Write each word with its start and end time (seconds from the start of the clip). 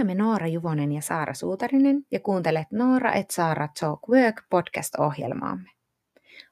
olemme 0.00 0.14
Noora 0.14 0.46
Juvonen 0.46 0.92
ja 0.92 1.02
Saara 1.02 1.34
Suutarinen 1.34 2.02
ja 2.10 2.20
kuuntelet 2.20 2.66
Noora 2.72 3.12
et 3.12 3.30
Saara 3.30 3.68
Talk 3.80 4.08
Work 4.08 4.42
podcast-ohjelmaamme. 4.50 5.70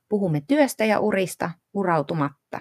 Puhumme 0.09 0.43
työstä 0.49 0.85
ja 0.85 1.01
urista 1.01 1.51
urautumatta. 1.75 2.61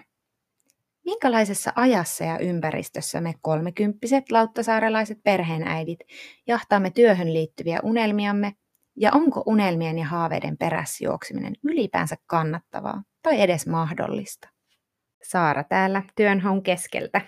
Minkälaisessa 1.05 1.73
ajassa 1.75 2.23
ja 2.23 2.39
ympäristössä 2.39 3.21
me 3.21 3.33
kolmekymppiset 3.41 4.31
lauttasaarelaiset 4.31 5.17
perheenäidit 5.23 5.99
jahtaamme 6.47 6.89
työhön 6.89 7.33
liittyviä 7.33 7.79
unelmiamme 7.83 8.53
ja 8.95 9.11
onko 9.13 9.43
unelmien 9.45 9.97
ja 9.97 10.05
haaveiden 10.05 10.57
perässä 10.57 11.05
juokseminen 11.05 11.53
ylipäänsä 11.63 12.15
kannattavaa 12.25 13.03
tai 13.21 13.41
edes 13.41 13.67
mahdollista? 13.67 14.49
Saara 15.23 15.63
täällä 15.63 16.03
työnhaun 16.15 16.63
keskeltä. 16.63 17.21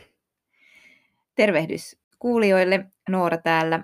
Tervehdys 1.35 1.99
kuulijoille, 2.19 2.85
Noora 3.09 3.37
täällä. 3.37 3.83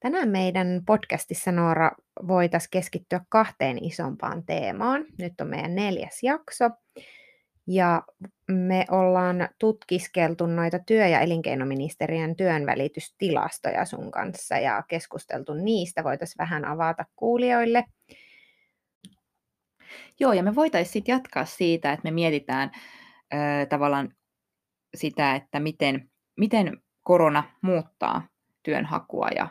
Tänään 0.00 0.28
meidän 0.28 0.82
podcastissa 0.86 1.52
Noora 1.52 1.90
voitaisiin 2.28 2.70
keskittyä 2.70 3.20
kahteen 3.28 3.84
isompaan 3.84 4.44
teemaan. 4.46 5.04
Nyt 5.18 5.40
on 5.40 5.48
meidän 5.48 5.74
neljäs 5.74 6.22
jakso 6.22 6.64
ja 7.66 8.02
me 8.50 8.84
ollaan 8.90 9.48
tutkiskeltu 9.58 10.46
noita 10.46 10.78
työ- 10.78 11.06
ja 11.06 11.20
elinkeinoministeriön 11.20 12.36
työnvälitystilastoja 12.36 13.84
sun 13.84 14.10
kanssa 14.10 14.58
ja 14.58 14.82
keskusteltu 14.88 15.54
niistä. 15.54 16.04
Voitaisiin 16.04 16.38
vähän 16.38 16.64
avata 16.64 17.04
kuulijoille. 17.16 17.84
Joo, 20.20 20.32
ja 20.32 20.42
me 20.42 20.54
voitaisiin 20.54 20.92
sitten 20.92 21.12
jatkaa 21.12 21.44
siitä, 21.44 21.92
että 21.92 22.04
me 22.04 22.10
mietitään 22.10 22.70
ö, 23.34 23.66
tavallaan 23.66 24.14
sitä, 24.94 25.34
että 25.34 25.60
miten, 25.60 26.10
miten 26.36 26.82
korona 27.10 27.44
muuttaa 27.62 28.22
työnhakua 28.62 29.28
ja, 29.28 29.48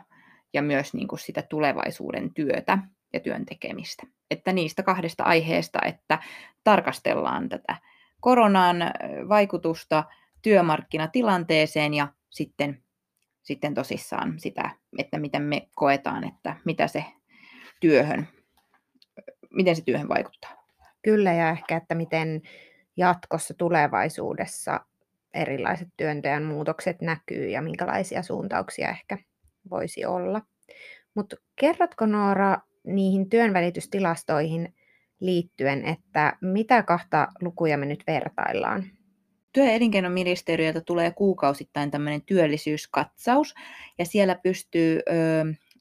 ja 0.52 0.62
myös 0.62 0.94
niin 0.94 1.08
kuin 1.08 1.18
sitä 1.18 1.42
tulevaisuuden 1.42 2.34
työtä 2.34 2.78
ja 3.12 3.20
työn 3.20 3.46
tekemistä. 3.46 4.02
Että 4.30 4.52
niistä 4.52 4.82
kahdesta 4.82 5.24
aiheesta, 5.24 5.78
että 5.84 6.18
tarkastellaan 6.64 7.48
tätä 7.48 7.76
koronan 8.20 8.76
vaikutusta 9.28 10.04
työmarkkinatilanteeseen 10.42 11.94
ja 11.94 12.08
sitten, 12.30 12.82
sitten 13.42 13.74
tosissaan 13.74 14.38
sitä, 14.38 14.70
että 14.98 15.18
miten 15.18 15.42
me 15.42 15.68
koetaan, 15.74 16.28
että 16.28 16.56
mitä 16.64 16.86
se 16.86 17.04
työhön, 17.80 18.28
miten 19.50 19.76
se 19.76 19.82
työhön 19.84 20.08
vaikuttaa. 20.08 20.64
Kyllä, 21.02 21.32
ja 21.32 21.50
ehkä, 21.50 21.76
että 21.76 21.94
miten 21.94 22.42
jatkossa 22.96 23.54
tulevaisuudessa 23.54 24.80
erilaiset 25.34 25.88
työnteon 25.96 26.42
muutokset 26.42 27.00
näkyy 27.00 27.48
ja 27.48 27.62
minkälaisia 27.62 28.22
suuntauksia 28.22 28.88
ehkä 28.88 29.18
voisi 29.70 30.04
olla. 30.04 30.42
Mutta 31.14 31.36
kerrotko 31.60 32.06
Noora 32.06 32.58
niihin 32.86 33.30
työnvälitystilastoihin 33.30 34.74
liittyen, 35.20 35.84
että 35.84 36.36
mitä 36.40 36.82
kahta 36.82 37.28
lukuja 37.40 37.78
me 37.78 37.86
nyt 37.86 38.04
vertaillaan? 38.06 38.84
Työ- 39.52 39.64
ja 39.64 39.72
elinkeinoministeriöltä 39.72 40.80
tulee 40.80 41.10
kuukausittain 41.10 41.90
tämmöinen 41.90 42.22
työllisyyskatsaus, 42.22 43.54
ja 43.98 44.04
siellä 44.04 44.34
pystyy 44.42 44.98
ö, 44.98 45.12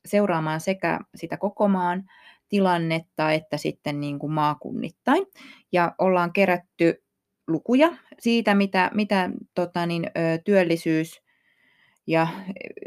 seuraamaan 0.05 0.61
sekä 0.61 0.99
sitä 1.15 1.37
koko 1.37 1.67
maan 1.67 2.03
tilannetta 2.49 3.31
että 3.31 3.57
sitten 3.57 3.99
niin 3.99 4.19
kuin 4.19 4.31
maakunnittain. 4.31 5.25
Ja 5.71 5.95
ollaan 5.97 6.33
kerätty 6.33 7.03
lukuja 7.51 7.91
siitä, 8.19 8.55
mitä, 8.55 8.91
mitä 8.93 9.29
tota 9.55 9.85
niin, 9.85 10.05
ö, 10.05 10.09
työllisyys 10.45 11.21
ja, 12.07 12.27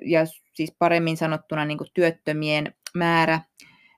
ja 0.05 0.21
siis 0.55 0.75
paremmin 0.79 1.17
sanottuna 1.17 1.65
niin 1.65 1.79
kuin 1.79 1.91
työttömien 1.95 2.75
määrä 2.95 3.41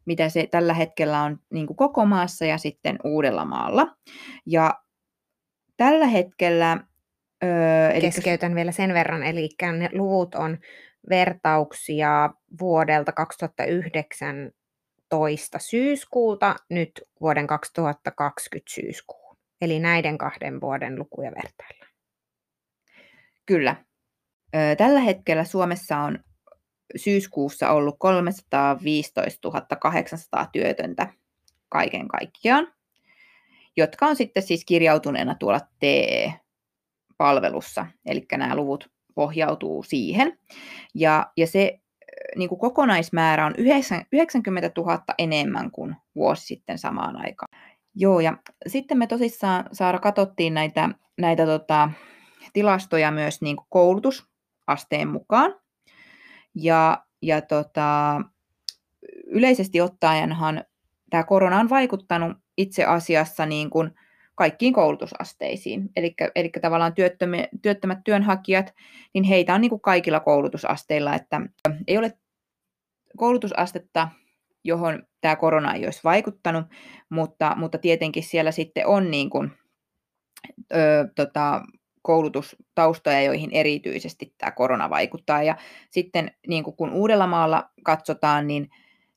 mitä 0.07 0.29
se 0.29 0.49
tällä 0.51 0.75
hetkellä 0.75 1.23
on 1.23 1.39
niin 1.51 1.67
kuin 1.67 1.77
koko 1.77 2.07
maassa 2.07 2.45
ja 2.45 2.59
sitten 2.59 2.99
Uudellamaalla. 3.05 3.97
Ja 4.47 4.81
tällä 5.77 6.07
hetkellä... 6.07 6.79
Öö, 7.45 7.91
eli 7.91 8.01
Keskeytän 8.01 8.55
vielä 8.55 8.73
sen 8.73 8.95
verran, 8.95 9.23
eli 9.23 9.49
ne 9.79 9.91
luvut 9.93 10.35
on 10.35 10.59
vertauksia 11.11 12.31
vuodelta 12.61 13.13
2019 13.13 15.59
syyskuulta 15.59 16.57
nyt 16.71 17.03
vuoden 17.21 17.47
2020 17.47 18.75
syyskuun. 18.75 19.24
Eli 19.65 19.81
näiden 19.81 20.19
kahden 20.19 20.61
vuoden 20.61 20.99
lukuja 20.99 21.31
vertaillaan. 21.31 21.93
Kyllä. 23.47 23.77
Tällä 24.79 25.01
hetkellä 25.01 25.45
Suomessa 25.45 25.99
on 25.99 26.19
syyskuussa 26.97 27.71
ollut 27.71 27.97
315 27.99 29.77
800 29.81 30.49
työtöntä 30.53 31.09
kaiken 31.69 32.09
kaikkiaan, 32.09 32.73
jotka 33.77 34.07
on 34.07 34.17
sitten 34.17 34.43
siis 34.43 34.65
kirjautuneena 34.65 35.35
tuolla 35.35 35.61
TE-palvelussa, 35.81 37.87
eli 38.07 38.27
nämä 38.33 38.57
luvut 38.57 38.91
pohjautuu 39.15 39.83
siihen. 39.83 40.39
Ja, 40.95 41.33
ja 41.37 41.47
se 41.47 41.79
niin 42.37 42.49
kuin 42.49 42.59
kokonaismäärä 42.59 43.47
on 43.47 43.55
90 44.13 44.71
000 44.77 45.05
enemmän 45.19 45.71
kuin 45.71 45.97
vuosi 46.15 46.47
sitten 46.47 46.79
samaan 46.79 47.17
aikaan. 47.17 47.54
Joo, 47.95 48.21
ja 48.21 48.37
sitten 48.67 48.99
me 48.99 49.07
tosissaan, 49.07 49.65
Saara, 49.73 49.99
katsottiin 49.99 50.55
näitä, 50.55 50.89
näitä 51.19 51.47
tota, 51.47 51.91
tilastoja 52.53 53.11
myös 53.11 53.43
niin 53.43 53.57
kuin 53.57 53.67
koulutusasteen 53.71 55.09
mukaan. 55.09 55.55
Ja, 56.55 57.05
ja 57.23 57.41
tota, 57.41 58.21
yleisesti 59.27 59.81
ottaenhan 59.81 60.65
tämä 61.11 61.25
korona 61.25 61.61
on 61.61 61.71
vaikuttanut 61.71 62.37
itse 62.57 62.85
asiassa 62.85 63.47
niin 63.47 63.71
kuin 63.71 63.91
kaikkiin 64.35 64.73
koulutusasteisiin. 64.73 65.91
Eli 66.35 66.51
tavallaan 66.63 66.95
työttömät, 66.95 67.47
työttömät 67.63 67.99
työnhakijat, 68.05 68.75
niin 69.15 69.25
heitä 69.25 69.55
on 69.55 69.61
niin 69.61 69.71
kuin 69.71 69.81
kaikilla 69.81 70.21
koulutusasteilla, 70.21 71.15
että 71.15 71.41
ei 71.87 71.99
ole 71.99 72.13
koulutusastetta, 73.17 74.09
johon 74.65 75.03
tämä 75.21 75.37
korona 75.37 75.75
ei 75.75 75.85
olisi 75.85 76.01
vaikuttanut, 76.05 76.67
mutta, 77.11 77.55
mutta 77.57 77.79
tietenkin 77.79 78.23
siellä 78.23 78.53
sitten 78.53 78.87
on 78.87 79.11
niin 79.11 79.31
kuin, 79.31 79.51
ö, 80.73 81.09
tota, 81.17 81.63
koulutustaustoja, 82.03 83.23
joihin 83.23 83.51
erityisesti 83.53 84.35
tämä 84.39 84.53
korona 84.53 84.91
vaikuttaa. 84.91 85.43
Ja 85.43 85.57
sitten 85.91 86.31
niin 86.47 86.65
kuin 86.65 86.77
kun 86.77 86.93
Uudellamaalla 86.93 87.71
katsotaan, 87.85 88.47
niin, 88.47 88.71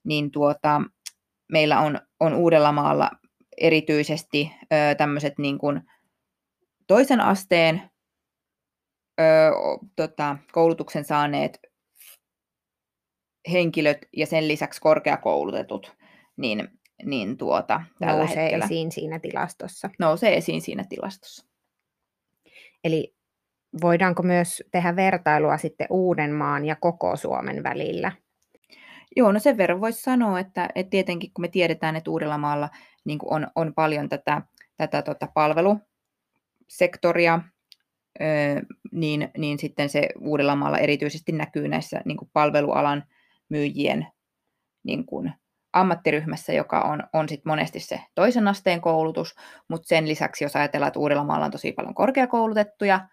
niin 0.04 0.32
tuota, 0.32 0.82
meillä 1.52 1.80
on, 1.80 2.00
on 2.20 2.34
Uudellamaalla 2.34 3.12
erityisesti 3.58 4.52
ö, 4.64 4.96
tämmöiset 4.96 5.34
niin 5.38 5.58
kuin 5.58 5.82
toisen 6.88 7.22
asteen 7.22 7.82
ö, 9.20 9.24
tota, 9.96 10.38
koulutuksen 10.52 11.06
saaneet 11.06 11.60
henkilöt 13.52 13.98
ja 14.18 14.26
sen 14.26 14.48
lisäksi 14.48 14.82
korkeakoulutetut, 14.82 15.96
niin, 16.38 16.68
niin 17.06 17.38
tuota, 17.38 17.82
tällä 18.00 18.18
nousee 18.18 18.44
hetkellä, 18.44 18.66
esiin 18.66 18.92
siinä 18.92 19.20
tilastossa. 19.20 19.90
Nousee 20.00 20.38
esiin 20.38 20.62
siinä 20.62 20.84
tilastossa. 20.90 21.48
Eli 22.84 23.16
voidaanko 23.82 24.24
myös 24.24 24.64
tehdä 24.72 24.96
vertailua 24.96 25.58
sitten 25.58 25.88
Uudenmaan 25.90 26.66
ja 26.66 26.76
koko 26.76 27.16
Suomen 27.16 27.64
välillä? 27.64 28.12
Joo, 29.16 29.32
no 29.32 29.40
sen 29.40 29.58
verran 29.58 29.82
voisi 29.82 30.02
sanoa, 30.02 30.40
että, 30.40 30.70
että 30.76 30.90
tietenkin 30.90 31.34
kun 31.34 31.42
me 31.42 31.48
tiedetään, 31.48 31.96
että 31.96 32.12
Uudellamaalla 32.12 32.70
niin 33.06 33.20
on, 33.24 33.48
on 33.56 33.74
paljon 33.74 34.10
tätä, 34.10 34.42
tätä 34.78 35.02
tota 35.02 35.28
palvelusektoria, 35.34 37.40
niin, 38.92 39.30
niin 39.38 39.60
sitten 39.60 39.90
se 39.90 40.10
Uudellamaalla 40.20 40.78
erityisesti 40.78 41.32
näkyy 41.32 41.68
näissä 41.68 42.02
niin 42.06 42.18
palvelualan 42.34 43.04
myyjien 43.50 44.08
niin 44.84 45.06
kuin 45.06 45.34
ammattiryhmässä, 45.74 46.54
joka 46.54 46.82
on, 46.82 47.04
on 47.14 47.30
sit 47.30 47.46
monesti 47.46 47.80
se 47.80 48.00
toisen 48.16 48.48
asteen 48.48 48.82
koulutus, 48.82 49.36
mutta 49.70 49.88
sen 49.88 50.08
lisäksi, 50.08 50.44
jos 50.44 50.56
ajatellaan, 50.56 50.88
että 50.88 51.00
Uudellamaalla 51.00 51.46
on 51.46 51.52
tosi 51.52 51.72
paljon 51.72 51.96
korkeakoulutettuja 51.96 53.08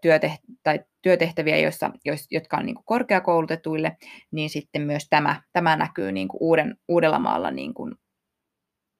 työteht- 0.00 0.56
tai 0.62 0.80
työtehtäviä, 1.02 1.56
joissa, 1.58 1.90
jotka 2.30 2.56
on 2.56 2.66
niin 2.66 2.74
kuin 2.74 2.84
korkeakoulutetuille, 2.84 3.96
niin 4.32 4.50
sitten 4.50 4.82
myös 4.82 5.06
tämä, 5.10 5.42
tämä 5.52 5.76
näkyy 5.76 6.12
niin 6.12 6.28
kuin 6.28 6.38
Uuden, 6.42 6.76
Uudellamaalla 6.88 7.50
niin 7.50 7.74
kuin 7.74 7.94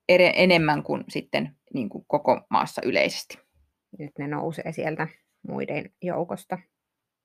enemmän 0.08 0.82
kuin 0.82 1.04
sitten 1.08 1.56
niin 1.74 1.88
kuin 1.88 2.04
koko 2.08 2.40
maassa 2.50 2.82
yleisesti. 2.84 3.38
Nyt 3.98 4.10
ne 4.18 4.28
nousee 4.28 4.72
sieltä 4.72 5.08
muiden 5.48 5.90
joukosta 6.02 6.58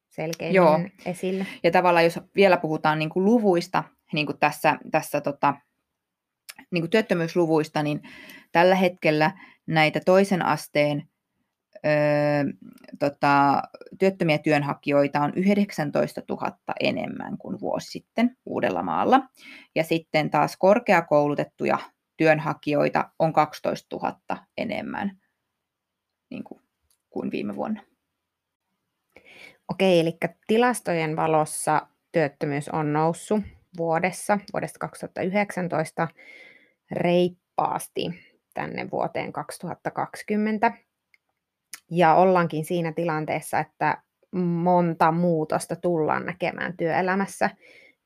selkeämmin 0.09 0.56
Joo. 0.56 0.79
esille. 1.06 1.45
Ja 1.63 1.71
tavallaan 1.71 2.03
jos 2.03 2.19
vielä 2.35 2.57
puhutaan 2.57 3.00
niin 3.00 3.09
kuin 3.09 3.25
luvuista, 3.25 3.83
niin 4.13 4.25
kuin 4.25 4.39
tässä, 4.39 4.77
tässä 4.91 5.21
tota, 5.21 5.56
niin 6.71 6.81
kuin 6.81 6.91
työttömyysluvuista, 6.91 7.83
niin 7.83 8.01
tällä 8.51 8.75
hetkellä 8.75 9.31
näitä 9.67 10.00
toisen 10.06 10.45
asteen 10.45 11.09
öö, 11.85 12.44
tota, 13.00 13.61
työttömiä 14.00 14.38
työnhakijoita 14.38 15.21
on 15.21 15.33
19 15.35 16.21
000 16.29 16.57
enemmän 16.79 17.38
kuin 17.38 17.59
vuosi 17.59 17.91
sitten 17.91 18.38
Uudellamaalla. 18.45 19.21
Ja 19.75 19.83
sitten 19.83 20.29
taas 20.29 20.57
korkeakoulutettuja 20.57 21.79
työnhakijoita 22.17 23.11
on 23.19 23.33
12 23.33 23.95
000 23.95 24.19
enemmän 24.57 25.17
niin 26.29 26.44
kuin, 26.44 26.61
kuin 27.09 27.31
viime 27.31 27.56
vuonna. 27.56 27.81
Okei, 29.71 30.00
eli 30.00 30.18
tilastojen 30.48 31.16
valossa 31.16 31.88
työttömyys 32.12 32.69
on 32.69 32.94
noussut 32.94 33.42
vuodessa, 33.77 34.39
vuodesta 34.54 34.80
2019 34.80 36.07
reippaasti 36.92 38.01
tänne 38.54 38.92
vuoteen 38.92 39.33
2020. 39.33 40.71
Ja 41.92 42.16
ollaankin 42.16 42.66
siinä 42.66 42.92
tilanteessa, 42.92 43.60
että 43.60 43.98
monta 44.36 45.12
muutosta 45.12 45.75
tullaan 45.75 46.25
näkemään 46.25 46.77
työelämässä 46.77 47.50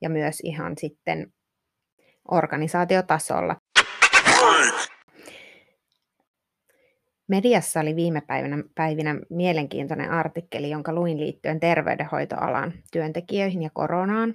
ja 0.00 0.10
myös 0.10 0.40
ihan 0.40 0.72
sitten 0.78 1.32
organisaatiotasolla. 2.30 3.56
Mediassa 7.28 7.80
oli 7.80 7.96
viime 7.96 8.20
päivinä, 8.20 8.64
päivinä 8.74 9.16
mielenkiintoinen 9.30 10.10
artikkeli, 10.10 10.70
jonka 10.70 10.92
luin 10.92 11.20
liittyen 11.20 11.60
terveydenhoitoalan 11.60 12.72
työntekijöihin 12.92 13.62
ja 13.62 13.70
koronaan. 13.72 14.34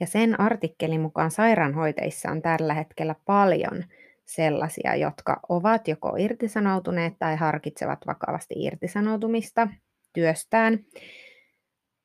Ja 0.00 0.06
sen 0.06 0.40
artikkelin 0.40 1.00
mukaan 1.00 1.30
sairaanhoitajissa 1.30 2.30
on 2.30 2.42
tällä 2.42 2.74
hetkellä 2.74 3.14
paljon 3.24 3.84
sellaisia, 4.24 4.94
jotka 4.94 5.40
ovat 5.48 5.88
joko 5.88 6.16
irtisanoutuneet 6.18 7.14
tai 7.18 7.36
harkitsevat 7.36 8.06
vakavasti 8.06 8.54
irtisanoutumista 8.56 9.68
työstään 10.12 10.78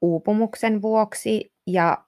uupumuksen 0.01 0.81
vuoksi 0.81 1.53
ja 1.67 2.05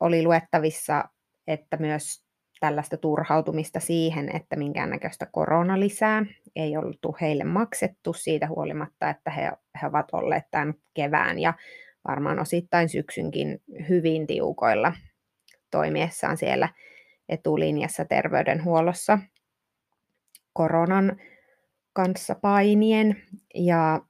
oli 0.00 0.22
luettavissa, 0.22 1.04
että 1.46 1.76
myös 1.76 2.23
tällaista 2.60 2.96
turhautumista 2.96 3.80
siihen, 3.80 4.36
että 4.36 4.56
minkäännäköistä 4.56 5.26
koronalisää 5.26 6.26
ei 6.56 6.76
ollut 6.76 6.98
heille 7.20 7.44
maksettu 7.44 8.12
siitä 8.12 8.46
huolimatta, 8.48 9.10
että 9.10 9.30
he, 9.30 9.52
he 9.82 9.86
ovat 9.86 10.06
olleet 10.12 10.44
tämän 10.50 10.74
kevään 10.94 11.38
ja 11.38 11.54
varmaan 12.08 12.38
osittain 12.38 12.88
syksynkin 12.88 13.62
hyvin 13.88 14.26
tiukoilla 14.26 14.92
toimiessaan 15.70 16.36
siellä 16.36 16.68
etulinjassa 17.28 18.04
terveydenhuollossa 18.04 19.18
koronan 20.52 21.16
kanssa 21.92 22.34
painien. 22.34 23.22
Ja, 23.54 24.00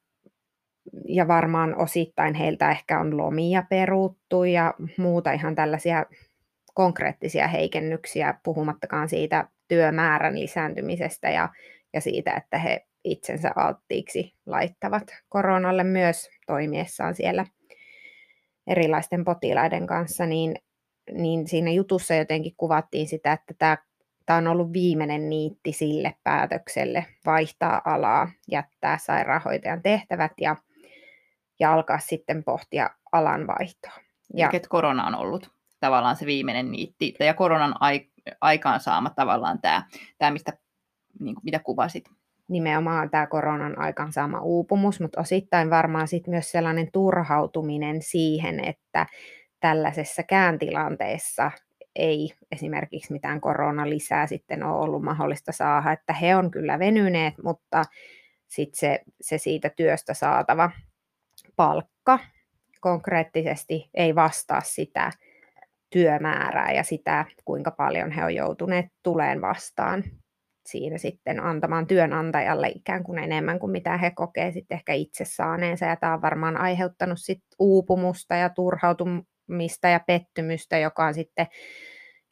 ja 1.08 1.29
varmaan 1.29 1.76
osittain 1.76 2.35
heiltä 2.35 2.70
ehkä 2.70 3.00
on 3.00 3.17
lomia 3.17 3.62
peruttu 3.70 4.44
ja 4.44 4.75
muuta 4.99 5.32
ihan 5.32 5.55
tällaisia 5.55 6.06
konkreettisia 6.74 7.48
heikennyksiä, 7.48 8.34
puhumattakaan 8.42 9.08
siitä 9.08 9.48
työmäärän 9.68 10.40
lisääntymisestä 10.40 11.30
ja, 11.30 11.48
ja 11.92 12.00
siitä, 12.00 12.32
että 12.32 12.58
he 12.58 12.86
itsensä 13.04 13.50
alttiiksi 13.56 14.34
laittavat 14.46 15.02
koronalle 15.28 15.84
myös 15.84 16.30
toimiessaan 16.46 17.14
siellä 17.14 17.46
erilaisten 18.66 19.24
potilaiden 19.24 19.86
kanssa, 19.86 20.26
niin, 20.26 20.54
niin 21.12 21.46
siinä 21.46 21.70
jutussa 21.70 22.14
jotenkin 22.14 22.54
kuvattiin 22.56 23.08
sitä, 23.08 23.32
että 23.32 23.54
tämä, 23.58 23.78
tämä 24.26 24.36
on 24.36 24.46
ollut 24.46 24.72
viimeinen 24.72 25.28
niitti 25.28 25.72
sille 25.72 26.14
päätökselle 26.22 27.06
vaihtaa 27.26 27.82
alaa, 27.84 28.30
jättää 28.50 28.98
sairaanhoitajan 28.98 29.82
tehtävät 29.82 30.32
ja, 30.40 30.56
ja 31.60 31.72
alkaa 31.72 31.98
sitten 31.98 32.44
pohtia 32.44 32.90
alan 33.12 33.46
vaihtoa. 33.46 33.92
Ja, 34.34 34.46
Mikä 34.46 34.68
korona 34.68 35.06
on 35.06 35.14
ollut 35.14 35.53
tavallaan 35.84 36.16
se 36.16 36.26
viimeinen 36.26 36.70
niitti 36.70 37.14
ja 37.20 37.34
koronan 37.34 37.75
aikaansaama 38.40 39.10
tavallaan 39.10 39.60
tämä, 39.60 39.82
tämä 40.19 40.31
mistä, 40.31 40.52
niin 41.20 41.34
kuin, 41.34 41.44
mitä 41.44 41.58
kuvasit. 41.58 42.04
Nimenomaan 42.48 43.10
tämä 43.10 43.26
koronan 43.26 43.78
aikansaama 43.78 44.40
uupumus, 44.40 45.00
mutta 45.00 45.20
osittain 45.20 45.70
varmaan 45.70 46.08
sit 46.08 46.26
myös 46.26 46.50
sellainen 46.50 46.88
turhautuminen 46.92 48.02
siihen, 48.02 48.64
että 48.64 49.06
tällaisessa 49.60 50.22
kääntilanteessa 50.22 51.50
ei 51.96 52.34
esimerkiksi 52.52 53.12
mitään 53.12 53.40
koronalisää 53.40 54.26
sitten 54.26 54.62
ole 54.62 54.81
ollut 54.84 55.02
mahdollista 55.02 55.52
saada, 55.52 55.92
että 55.92 56.12
he 56.12 56.36
on 56.36 56.50
kyllä 56.50 56.78
venyneet, 56.78 57.34
mutta 57.42 57.82
sitten 58.48 58.78
se, 58.78 59.00
se 59.20 59.38
siitä 59.38 59.70
työstä 59.70 60.14
saatava 60.14 60.70
palkka 61.56 62.19
konkreettisesti 62.81 63.90
ei 63.94 64.14
vastaa 64.14 64.60
sitä 64.60 65.10
työmäärää 65.94 66.73
ja 66.73 66.82
sitä, 66.82 67.25
kuinka 67.44 67.70
paljon 67.70 68.11
he 68.11 68.25
on 68.25 68.35
joutuneet 68.35 68.87
tuleen 69.02 69.41
vastaan 69.41 70.05
siinä 70.69 70.99
sitten 70.99 71.41
antamaan 71.41 71.87
työnantajalle 71.87 72.69
ikään 72.69 73.05
kuin 73.05 73.19
enemmän 73.19 73.58
kuin 73.58 73.73
mitä 73.73 73.96
he 73.96 74.11
kokee 74.11 74.52
sitten 74.52 74.76
ehkä 74.76 74.93
itse 74.93 75.25
saaneensa. 75.25 75.87
Ja 75.87 75.96
tämä 75.96 76.14
on 76.14 76.23
varmaan 76.23 76.56
aiheuttanut 76.56 77.19
sitten 77.20 77.49
uupumusta 77.58 78.35
ja 78.35 78.49
turhautumista 78.49 79.88
ja 79.88 80.00
pettymystä, 80.06 80.79
joka 80.79 81.05
on 81.06 81.14
sitten 81.14 81.46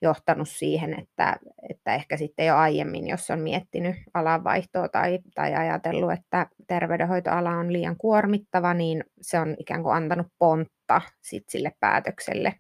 johtanut 0.03 0.49
siihen, 0.49 0.99
että, 0.99 1.37
että 1.70 1.94
ehkä 1.94 2.17
sitten 2.17 2.47
jo 2.47 2.56
aiemmin, 2.56 3.09
jos 3.09 3.31
on 3.31 3.41
miettinyt 3.41 3.97
alanvaihtoa 4.14 4.88
tai, 4.88 5.19
tai 5.35 5.55
ajatellut, 5.55 6.12
että 6.12 6.47
terveydenhoitoala 6.67 7.50
on 7.50 7.73
liian 7.73 7.97
kuormittava, 7.97 8.75
niin 8.75 9.05
se 9.20 9.38
on 9.38 9.56
ikään 9.59 9.82
kuin 9.82 9.94
antanut 9.94 10.26
pontta 10.38 11.00
sit 11.20 11.44
sille 11.49 11.73
päätökselle 11.81 12.55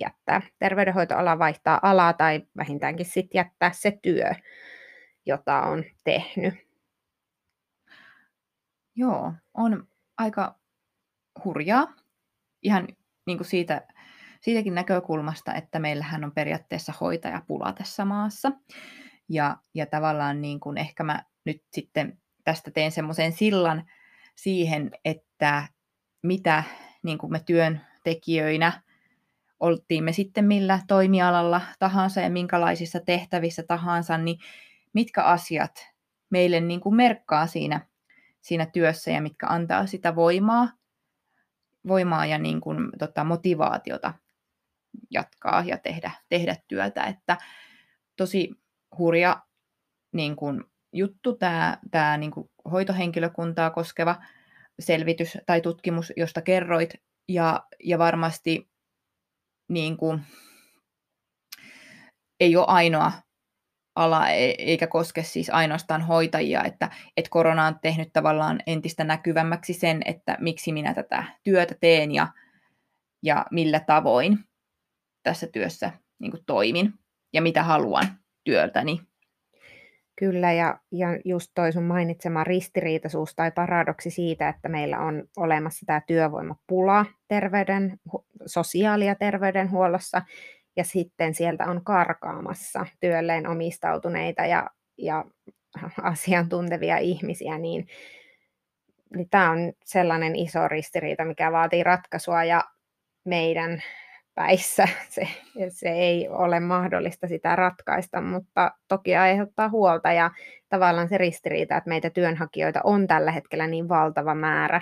jättää 0.00 0.42
terveydenhoitoala 0.58 1.38
vaihtaa 1.38 1.80
alaa 1.82 2.12
tai 2.12 2.42
vähintäänkin 2.56 3.06
sitten 3.06 3.38
jättää 3.38 3.72
se 3.72 3.98
työ 4.02 4.34
jota 5.26 5.62
on 5.62 5.84
tehnyt. 6.04 6.54
Joo, 8.96 9.32
on 9.54 9.88
aika 10.18 10.58
hurjaa. 11.44 11.94
Ihan 12.62 12.88
niin 13.26 13.38
kuin 13.38 13.48
siitä, 13.48 13.86
siitäkin 14.40 14.74
näkökulmasta, 14.74 15.54
että 15.54 15.78
meillähän 15.78 16.24
on 16.24 16.32
periaatteessa 16.32 16.92
hoitajapula 17.00 17.72
tässä 17.72 18.04
maassa. 18.04 18.52
Ja, 19.28 19.56
ja 19.74 19.86
tavallaan 19.86 20.42
niin 20.42 20.60
kuin 20.60 20.78
ehkä 20.78 21.04
mä 21.04 21.24
nyt 21.44 21.62
sitten 21.72 22.18
tästä 22.44 22.70
teen 22.70 22.92
semmoisen 22.92 23.32
sillan 23.32 23.90
siihen, 24.36 24.90
että 25.04 25.68
mitä 26.22 26.64
niin 27.02 27.18
kuin 27.18 27.32
me 27.32 27.40
työntekijöinä, 27.40 28.82
oltiin 29.62 30.04
me 30.04 30.12
sitten 30.12 30.44
millä 30.44 30.80
toimialalla 30.88 31.60
tahansa 31.78 32.20
ja 32.20 32.30
minkälaisissa 32.30 33.00
tehtävissä 33.00 33.62
tahansa, 33.62 34.18
niin 34.18 34.38
mitkä 34.92 35.22
asiat 35.22 35.88
meille 36.30 36.60
niin 36.60 36.80
kuin 36.80 36.94
merkkaa 36.94 37.46
siinä, 37.46 37.86
siinä 38.40 38.66
työssä 38.66 39.10
ja 39.10 39.22
mitkä 39.22 39.46
antaa 39.46 39.86
sitä 39.86 40.14
voimaa, 40.14 40.68
voimaa 41.88 42.26
ja 42.26 42.38
niin 42.38 42.60
kuin, 42.60 42.90
tota, 42.98 43.24
motivaatiota 43.24 44.14
jatkaa 45.10 45.62
ja 45.66 45.78
tehdä, 45.78 46.10
tehdä 46.28 46.56
työtä. 46.68 47.04
Että 47.04 47.36
tosi 48.16 48.50
hurja 48.98 49.42
niin 50.12 50.36
kuin, 50.36 50.64
juttu 50.92 51.36
tämä, 51.36 51.78
tämä 51.90 52.16
niin 52.16 52.30
kuin, 52.30 52.50
hoitohenkilökuntaa 52.72 53.70
koskeva 53.70 54.16
selvitys 54.80 55.38
tai 55.46 55.60
tutkimus, 55.60 56.12
josta 56.16 56.42
kerroit. 56.42 56.94
Ja, 57.28 57.66
ja 57.84 57.98
varmasti 57.98 58.71
niin 59.72 59.96
kuin, 59.96 60.20
ei 62.40 62.56
ole 62.56 62.66
ainoa 62.68 63.12
ala 63.96 64.28
e-, 64.28 64.54
eikä 64.58 64.86
koske 64.86 65.22
siis 65.22 65.50
ainoastaan 65.50 66.02
hoitajia, 66.02 66.64
että, 66.64 66.90
että 67.16 67.30
korona 67.30 67.66
on 67.66 67.78
tehnyt 67.82 68.08
tavallaan 68.12 68.60
entistä 68.66 69.04
näkyvämmäksi 69.04 69.72
sen, 69.72 70.02
että 70.04 70.36
miksi 70.40 70.72
minä 70.72 70.94
tätä 70.94 71.24
työtä 71.42 71.74
teen 71.80 72.12
ja, 72.12 72.28
ja 73.22 73.46
millä 73.50 73.80
tavoin 73.80 74.38
tässä 75.22 75.46
työssä 75.46 75.92
niin 76.18 76.30
kuin 76.30 76.44
toimin 76.46 76.92
ja 77.32 77.42
mitä 77.42 77.62
haluan 77.62 78.06
työltäni. 78.44 79.00
Kyllä, 80.18 80.52
ja, 80.52 80.80
ja 80.92 81.08
just 81.24 81.50
toi 81.54 81.72
sun 81.72 81.82
mainitsema 81.82 82.44
ristiriitaisuus 82.44 83.34
tai 83.34 83.50
paradoksi 83.50 84.10
siitä, 84.10 84.48
että 84.48 84.68
meillä 84.68 84.98
on 84.98 85.24
olemassa 85.36 85.86
tämä 85.86 86.00
työvoimapula 86.06 87.06
terveyden, 87.28 87.98
sosiaali- 88.46 89.06
ja 89.06 89.14
terveydenhuollossa, 89.14 90.22
ja 90.76 90.84
sitten 90.84 91.34
sieltä 91.34 91.64
on 91.64 91.84
karkaamassa 91.84 92.86
työlleen 93.00 93.46
omistautuneita 93.46 94.46
ja, 94.46 94.70
ja 94.98 95.24
asiantuntevia 96.02 96.98
ihmisiä, 96.98 97.58
niin, 97.58 97.86
niin 99.16 99.28
tämä 99.30 99.50
on 99.50 99.72
sellainen 99.84 100.36
iso 100.36 100.68
ristiriita, 100.68 101.24
mikä 101.24 101.52
vaatii 101.52 101.82
ratkaisua 101.84 102.44
ja 102.44 102.64
meidän 103.24 103.82
päissä. 104.34 104.88
Se, 105.08 105.28
se 105.68 105.88
ei 105.88 106.28
ole 106.28 106.60
mahdollista 106.60 107.26
sitä 107.26 107.56
ratkaista, 107.56 108.20
mutta 108.20 108.72
toki 108.88 109.16
aiheuttaa 109.16 109.68
huolta 109.68 110.12
ja 110.12 110.30
tavallaan 110.68 111.08
se 111.08 111.18
ristiriita, 111.18 111.76
että 111.76 111.88
meitä 111.88 112.10
työnhakijoita 112.10 112.80
on 112.84 113.06
tällä 113.06 113.30
hetkellä 113.30 113.66
niin 113.66 113.88
valtava 113.88 114.34
määrä, 114.34 114.80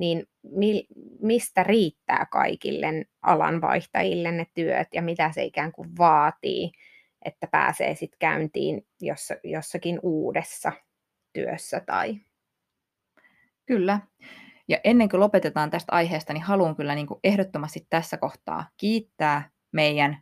niin 0.00 0.26
mi, 0.42 0.86
mistä 1.22 1.62
riittää 1.62 2.26
kaikille 2.32 2.86
alanvaihtajille 3.22 4.32
ne 4.32 4.46
työt 4.54 4.88
ja 4.94 5.02
mitä 5.02 5.32
se 5.32 5.44
ikään 5.44 5.72
kuin 5.72 5.88
vaatii, 5.98 6.72
että 7.24 7.46
pääsee 7.46 7.94
sitten 7.94 8.18
käyntiin 8.18 8.86
jossa, 9.00 9.34
jossakin 9.44 10.00
uudessa 10.02 10.72
työssä 11.32 11.80
tai... 11.86 12.16
Kyllä. 13.66 14.00
Ja 14.68 14.78
ennen 14.84 15.08
kuin 15.08 15.20
lopetetaan 15.20 15.70
tästä 15.70 15.92
aiheesta, 15.92 16.32
niin 16.32 16.42
haluan 16.42 16.76
kyllä 16.76 16.94
niin 16.94 17.06
kuin 17.06 17.20
ehdottomasti 17.24 17.86
tässä 17.90 18.16
kohtaa 18.16 18.68
kiittää 18.76 19.50
meidän 19.72 20.18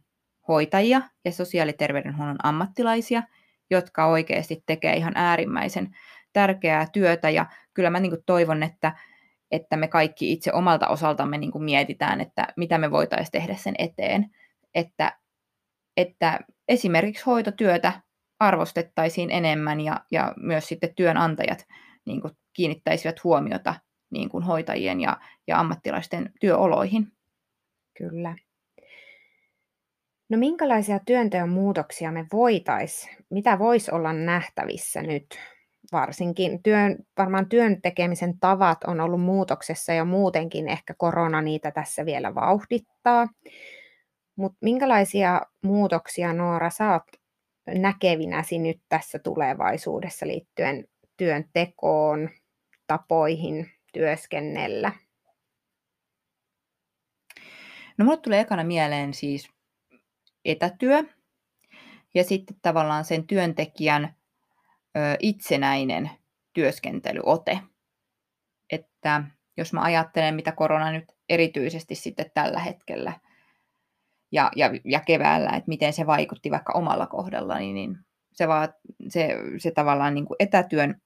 hoitajia 0.49 1.03
ja 1.25 1.33
sosiaaliterveydenhuollon 1.33 2.37
ammattilaisia, 2.43 3.23
jotka 3.71 4.07
oikeasti 4.07 4.63
tekee 4.67 4.97
ihan 4.97 5.13
äärimmäisen 5.17 5.97
tärkeää 6.33 6.87
työtä. 6.93 7.31
Ja 7.31 7.47
kyllä 7.75 7.91
mä 7.91 8.01
niin 8.01 8.11
kuin 8.11 8.23
toivon, 8.27 8.63
että, 8.63 8.93
että 9.51 9.77
me 9.77 9.89
kaikki 9.89 10.33
itse 10.33 10.53
omalta 10.53 10.89
osaltamme 10.89 11.39
niin 11.39 11.53
kuin 11.53 11.65
mietitään, 11.65 12.21
että 12.21 12.47
mitä 12.57 12.79
me 12.79 12.91
voitaisiin 12.91 13.33
tehdä 13.33 13.55
sen 13.55 13.75
eteen, 13.79 14.31
että, 14.75 15.19
että 15.97 16.41
esimerkiksi 16.69 17.25
hoitotyötä 17.25 17.93
arvostettaisiin 18.41 19.31
enemmän 19.31 19.81
ja, 19.81 20.01
ja 20.11 20.35
myös 20.37 20.69
sitten 20.69 20.95
työnantajat 20.95 21.67
niin 22.05 22.21
kuin 22.21 22.33
kiinnittäisivät 22.53 23.25
huomiota 23.25 23.75
niin 24.11 24.29
kuin 24.29 24.45
hoitajien 24.45 25.01
ja, 25.01 25.17
ja 25.47 25.61
ammattilaisten 25.61 26.33
työoloihin. 26.41 27.13
Kyllä. 27.99 28.37
No 30.29 30.39
minkälaisia 30.39 30.99
työnteon 31.07 31.49
muutoksia 31.49 32.13
me 32.13 32.27
voitaisiin, 32.33 33.17
mitä 33.31 33.59
voisi 33.59 33.91
olla 33.91 34.13
nähtävissä 34.13 35.03
nyt? 35.03 35.39
Varsinkin 35.93 36.63
työn, 36.63 36.97
varmaan 37.19 37.49
työn 37.49 37.83
tekemisen 37.83 38.39
tavat 38.39 38.85
on 38.85 39.01
ollut 39.01 39.21
muutoksessa 39.21 39.93
ja 39.93 40.05
muutenkin 40.05 40.69
ehkä 40.69 40.95
korona 40.99 41.43
niitä 41.43 41.71
tässä 41.71 42.05
vielä 42.07 42.35
vauhdittaa. 42.35 43.29
Mutta 44.37 44.59
minkälaisia 44.63 45.41
muutoksia 45.63 46.33
Noora 46.33 46.71
sä 46.71 46.93
oot 46.93 47.03
näkevinäsi 47.67 48.59
nyt 48.59 48.81
tässä 48.89 49.19
tulevaisuudessa 49.19 50.27
liittyen 50.27 50.85
työn 51.17 51.45
tekoon, 51.53 52.31
tapoihin, 52.87 53.71
työskennellä? 53.93 54.93
No 57.99 58.05
mulle 58.05 58.17
tulee 58.17 58.41
ekana 58.41 58.65
mieleen 58.65 59.15
siis 59.15 59.49
etätyö 60.45 61.03
ja 62.15 62.25
sitten 62.25 62.57
tavallaan 62.63 63.05
sen 63.05 63.27
työntekijän 63.27 64.18
itsenäinen 65.21 66.11
työskentelyote. 66.53 67.61
Että 68.73 69.25
jos 69.57 69.73
mä 69.73 69.81
ajattelen, 69.81 70.35
mitä 70.35 70.53
korona 70.53 70.93
nyt 70.93 71.05
erityisesti 71.29 71.95
sitten 71.95 72.31
tällä 72.35 72.61
hetkellä 72.61 73.13
ja, 74.33 74.51
ja, 74.57 74.71
ja 74.85 75.01
keväällä, 75.01 75.51
että 75.51 75.69
miten 75.69 75.93
se 75.93 76.07
vaikutti 76.07 76.51
vaikka 76.51 76.73
omalla 76.73 77.07
kohdalla, 77.07 77.59
niin, 77.59 77.99
se, 78.33 78.49
vaan, 78.49 78.69
se, 79.09 79.29
se 79.59 79.71
tavallaan 79.71 80.15
niin 80.15 80.27
kuin 80.27 80.37
etätyön 80.41 81.01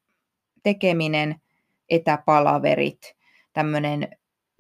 tekeminen– 0.63 1.37
etäpalaverit, 1.93 3.17
tämmöinen 3.53 4.09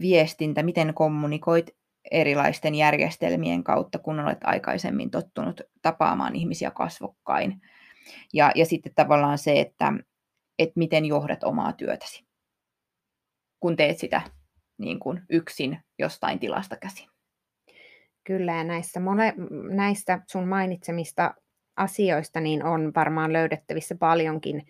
viestintä, 0.00 0.62
miten 0.62 0.94
kommunikoit 0.94 1.70
erilaisten 2.10 2.74
järjestelmien 2.74 3.64
kautta, 3.64 3.98
kun 3.98 4.20
olet 4.20 4.38
aikaisemmin 4.44 5.10
tottunut 5.10 5.60
tapaamaan 5.82 6.36
ihmisiä 6.36 6.70
kasvokkain. 6.70 7.60
Ja, 8.32 8.52
ja 8.54 8.66
sitten 8.66 8.94
tavallaan 8.94 9.38
se, 9.38 9.60
että, 9.60 9.92
että 10.58 10.72
miten 10.76 11.04
johdat 11.04 11.44
omaa 11.44 11.72
työtäsi, 11.72 12.26
kun 13.60 13.76
teet 13.76 13.98
sitä 13.98 14.22
niin 14.78 14.98
kuin 14.98 15.22
yksin 15.30 15.78
jostain 15.98 16.38
tilasta 16.38 16.76
käsin. 16.76 17.08
Kyllä, 18.24 18.52
ja 18.52 18.64
näistä, 18.64 19.00
mole, 19.00 19.34
näistä 19.70 20.20
sun 20.26 20.48
mainitsemista 20.48 21.34
asioista 21.76 22.40
niin 22.40 22.64
on 22.64 22.92
varmaan 22.96 23.32
löydettävissä 23.32 23.94
paljonkin 23.94 24.66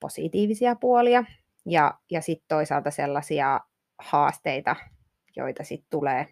positiivisia 0.00 0.76
puolia, 0.76 1.24
ja, 1.66 1.94
ja 2.10 2.20
sitten 2.20 2.48
toisaalta 2.48 2.90
sellaisia 2.90 3.60
haasteita, 3.98 4.76
joita 5.36 5.64
sitten 5.64 5.90
tulee, 5.90 6.26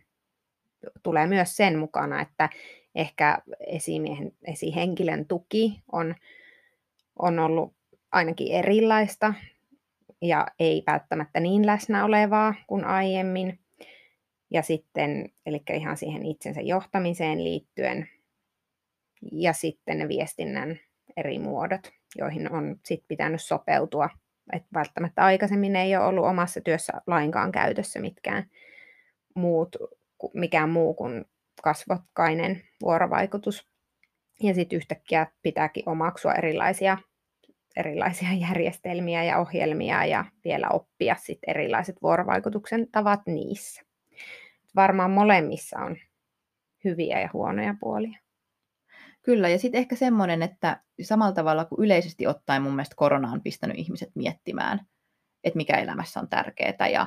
tulee 1.03 1.27
myös 1.27 1.57
sen 1.57 1.79
mukana, 1.79 2.21
että 2.21 2.49
ehkä 2.95 3.39
esimiehen, 3.67 4.33
esihenkilön 4.45 5.27
tuki 5.27 5.83
on, 5.93 6.15
on 7.19 7.39
ollut 7.39 7.75
ainakin 8.13 8.53
erilaista 8.53 9.35
ja 10.23 10.47
ei 10.59 10.83
välttämättä 10.87 11.41
niin 11.41 11.67
läsnä 11.67 12.05
olevaa 12.05 12.55
kuin 12.67 12.85
aiemmin. 12.85 13.59
Ja 14.51 14.63
sitten, 14.63 15.29
eli 15.47 15.63
ihan 15.75 15.97
siihen 15.97 16.27
itsensä 16.27 16.61
johtamiseen 16.61 17.45
liittyen, 17.45 18.09
ja 19.33 19.53
sitten 19.53 19.99
ne 19.99 20.09
viestinnän 20.09 20.79
eri 21.17 21.39
muodot, 21.39 21.93
joihin 22.19 22.53
on 22.53 22.77
sitten 22.85 23.09
pitänyt 23.09 23.43
sopeutua 23.43 24.09
että 24.53 24.69
välttämättä 24.75 25.25
aikaisemmin 25.25 25.77
ei 25.77 25.97
ole 25.97 26.05
ollut 26.05 26.25
omassa 26.25 26.61
työssä 26.61 26.93
lainkaan 27.07 27.53
käytössä 27.53 28.01
mitkään 28.01 28.51
muut, 29.35 29.77
mikään 30.35 30.71
muu 30.71 30.95
kuin 30.95 31.25
kasvokkainen 31.63 32.63
vuorovaikutus. 32.83 33.69
Ja 34.43 34.55
sitten 34.55 34.77
yhtäkkiä 34.77 35.27
pitääkin 35.43 35.89
omaksua 35.89 36.35
erilaisia, 36.35 36.99
erilaisia 37.77 38.29
järjestelmiä 38.49 39.25
ja 39.25 39.39
ohjelmia 39.39 40.05
ja 40.05 40.25
vielä 40.45 40.69
oppia 40.69 41.17
sit 41.19 41.39
erilaiset 41.47 41.97
vuorovaikutuksen 42.03 42.91
tavat 42.93 43.21
niissä. 43.27 43.83
Varmaan 44.77 45.11
molemmissa 45.11 45.79
on 45.79 45.97
hyviä 46.85 47.21
ja 47.21 47.31
huonoja 47.33 47.75
puolia. 47.81 48.19
Kyllä, 49.23 49.49
ja 49.49 49.59
sitten 49.59 49.79
ehkä 49.79 49.97
semmoinen, 49.97 50.43
että 50.43 50.81
samalla 51.03 51.33
tavalla 51.33 51.65
kuin 51.65 51.85
yleisesti 51.85 52.27
ottaen 52.27 52.63
mun 52.63 52.73
mielestä 52.73 52.97
korona 52.97 53.33
on 53.33 53.43
pistänyt 53.43 53.79
ihmiset 53.79 54.11
miettimään, 54.15 54.81
että 55.45 55.57
mikä 55.57 55.77
elämässä 55.77 56.21
on 56.21 56.29
tärkeää, 56.29 56.89
ja 56.93 57.07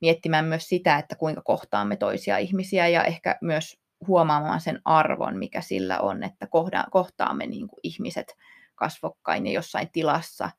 miettimään 0.00 0.44
myös 0.44 0.68
sitä, 0.68 0.98
että 0.98 1.16
kuinka 1.16 1.42
kohtaamme 1.42 1.96
toisia 1.96 2.38
ihmisiä, 2.38 2.88
ja 2.88 3.04
ehkä 3.04 3.38
myös 3.40 3.81
huomaamaan 4.06 4.60
sen 4.60 4.80
arvon, 4.84 5.38
mikä 5.38 5.60
sillä 5.60 6.00
on, 6.00 6.22
että 6.22 6.46
kohtaamme 6.90 7.46
niin 7.46 7.68
kuin 7.68 7.80
ihmiset 7.82 8.36
kasvokkain 8.74 9.46
ja 9.46 9.52
jossain 9.52 9.88
tilassa, 9.92 10.50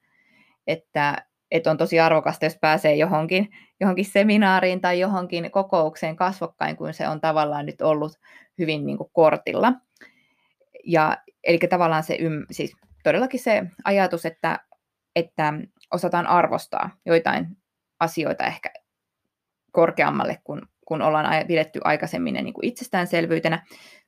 että, 0.67 1.25
että 1.51 1.71
on 1.71 1.77
tosi 1.77 1.99
arvokasta, 1.99 2.45
jos 2.45 2.57
pääsee 2.61 2.95
johonkin, 2.95 3.49
johonkin 3.79 4.05
seminaariin 4.05 4.81
tai 4.81 4.99
johonkin 4.99 5.51
kokoukseen 5.51 6.15
kasvokkain, 6.15 6.77
kun 6.77 6.93
se 6.93 7.07
on 7.07 7.21
tavallaan 7.21 7.65
nyt 7.65 7.81
ollut 7.81 8.19
hyvin 8.57 8.85
niin 8.85 8.97
kuin 8.97 9.09
kortilla. 9.13 9.73
Ja, 10.85 11.17
eli 11.43 11.57
tavallaan 11.57 12.03
se, 12.03 12.17
siis 12.51 12.75
todellakin 13.03 13.39
se 13.39 13.63
ajatus, 13.85 14.25
että, 14.25 14.59
että 15.15 15.53
osataan 15.91 16.27
arvostaa 16.27 16.89
joitain 17.05 17.47
asioita 17.99 18.45
ehkä 18.45 18.69
korkeammalle, 19.71 20.41
kun, 20.43 20.67
kun 20.85 21.01
ollaan 21.01 21.47
pidetty 21.47 21.79
aikaisemmin 21.83 22.33
niin 22.33 22.53
kuin 22.53 22.65
itsestäänselvyytenä. 22.65 23.65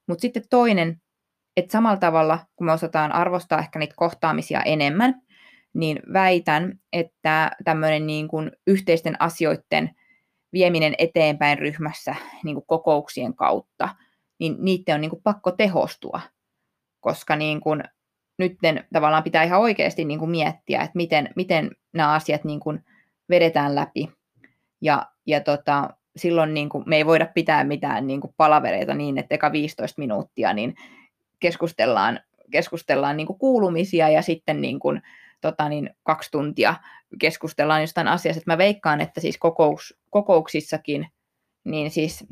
Mutta 0.08 0.22
sitten 0.22 0.44
toinen, 0.50 1.01
että 1.58 1.72
samalla 1.72 1.98
tavalla, 1.98 2.39
kun 2.55 2.65
me 2.67 2.72
osataan 2.74 3.12
arvostaa 3.12 3.60
ehkä 3.60 3.79
niitä 3.79 3.94
kohtaamisia 3.98 4.62
enemmän, 4.62 5.22
niin 5.74 6.00
väitän, 6.13 6.79
että 6.94 7.51
tämmöinen 7.63 8.08
niin 8.08 8.27
kuin 8.27 8.51
yhteisten 8.67 9.22
asioiden 9.22 9.91
vieminen 10.53 10.94
eteenpäin 10.98 11.60
ryhmässä 11.60 12.15
niin 12.44 12.55
kuin 12.55 12.65
kokouksien 12.67 13.36
kautta, 13.36 13.89
niin 14.39 14.55
niiden 14.60 14.96
on 14.96 15.01
niin 15.01 15.10
kuin 15.10 15.24
pakko 15.24 15.51
tehostua 15.51 16.22
koska 17.05 17.36
niin 17.36 17.62
kuin, 17.62 17.84
nyt 18.39 18.58
tavallaan 18.94 19.24
pitää 19.24 19.44
ihan 19.44 19.60
oikeasti 19.60 20.05
niin 20.05 20.20
kuin 20.20 20.32
miettiä, 20.32 20.82
että 20.82 20.96
miten, 20.96 21.29
miten 21.36 21.72
nämä 21.94 22.13
asiat 22.13 22.44
niin 22.44 22.60
kuin 22.60 22.86
vedetään 23.29 23.75
läpi. 23.75 24.12
Ja, 24.82 25.05
ja 25.27 25.41
tota, 25.41 25.89
silloin 26.17 26.53
niin 26.53 26.69
kuin, 26.69 26.84
me 26.88 26.95
ei 26.95 27.05
voida 27.05 27.25
pitää 27.25 27.63
mitään 27.63 28.07
niin 28.07 28.22
kuin 28.22 28.34
palavereita 28.38 28.93
niin, 28.93 29.17
että 29.17 29.36
eka 29.36 29.51
15 29.51 30.01
minuuttia 30.01 30.53
niin 30.53 30.75
keskustellaan, 31.39 32.19
keskustellaan 32.51 33.17
niin 33.17 33.27
kuin 33.27 33.39
kuulumisia 33.39 34.10
ja 34.10 34.22
sitten 34.22 34.62
niin 34.62 34.79
kuin, 34.79 35.01
tota, 35.41 35.69
niin 35.69 35.89
kaksi 36.03 36.31
tuntia 36.31 36.75
keskustellaan 37.19 37.81
jostain 37.81 38.07
asiasta. 38.07 38.41
Mä 38.45 38.57
veikkaan, 38.57 39.01
että 39.01 39.22
siis 39.22 39.38
kokous, 39.38 40.00
kokouksissakin 40.10 41.07
niin 41.63 41.91
siis 41.91 42.25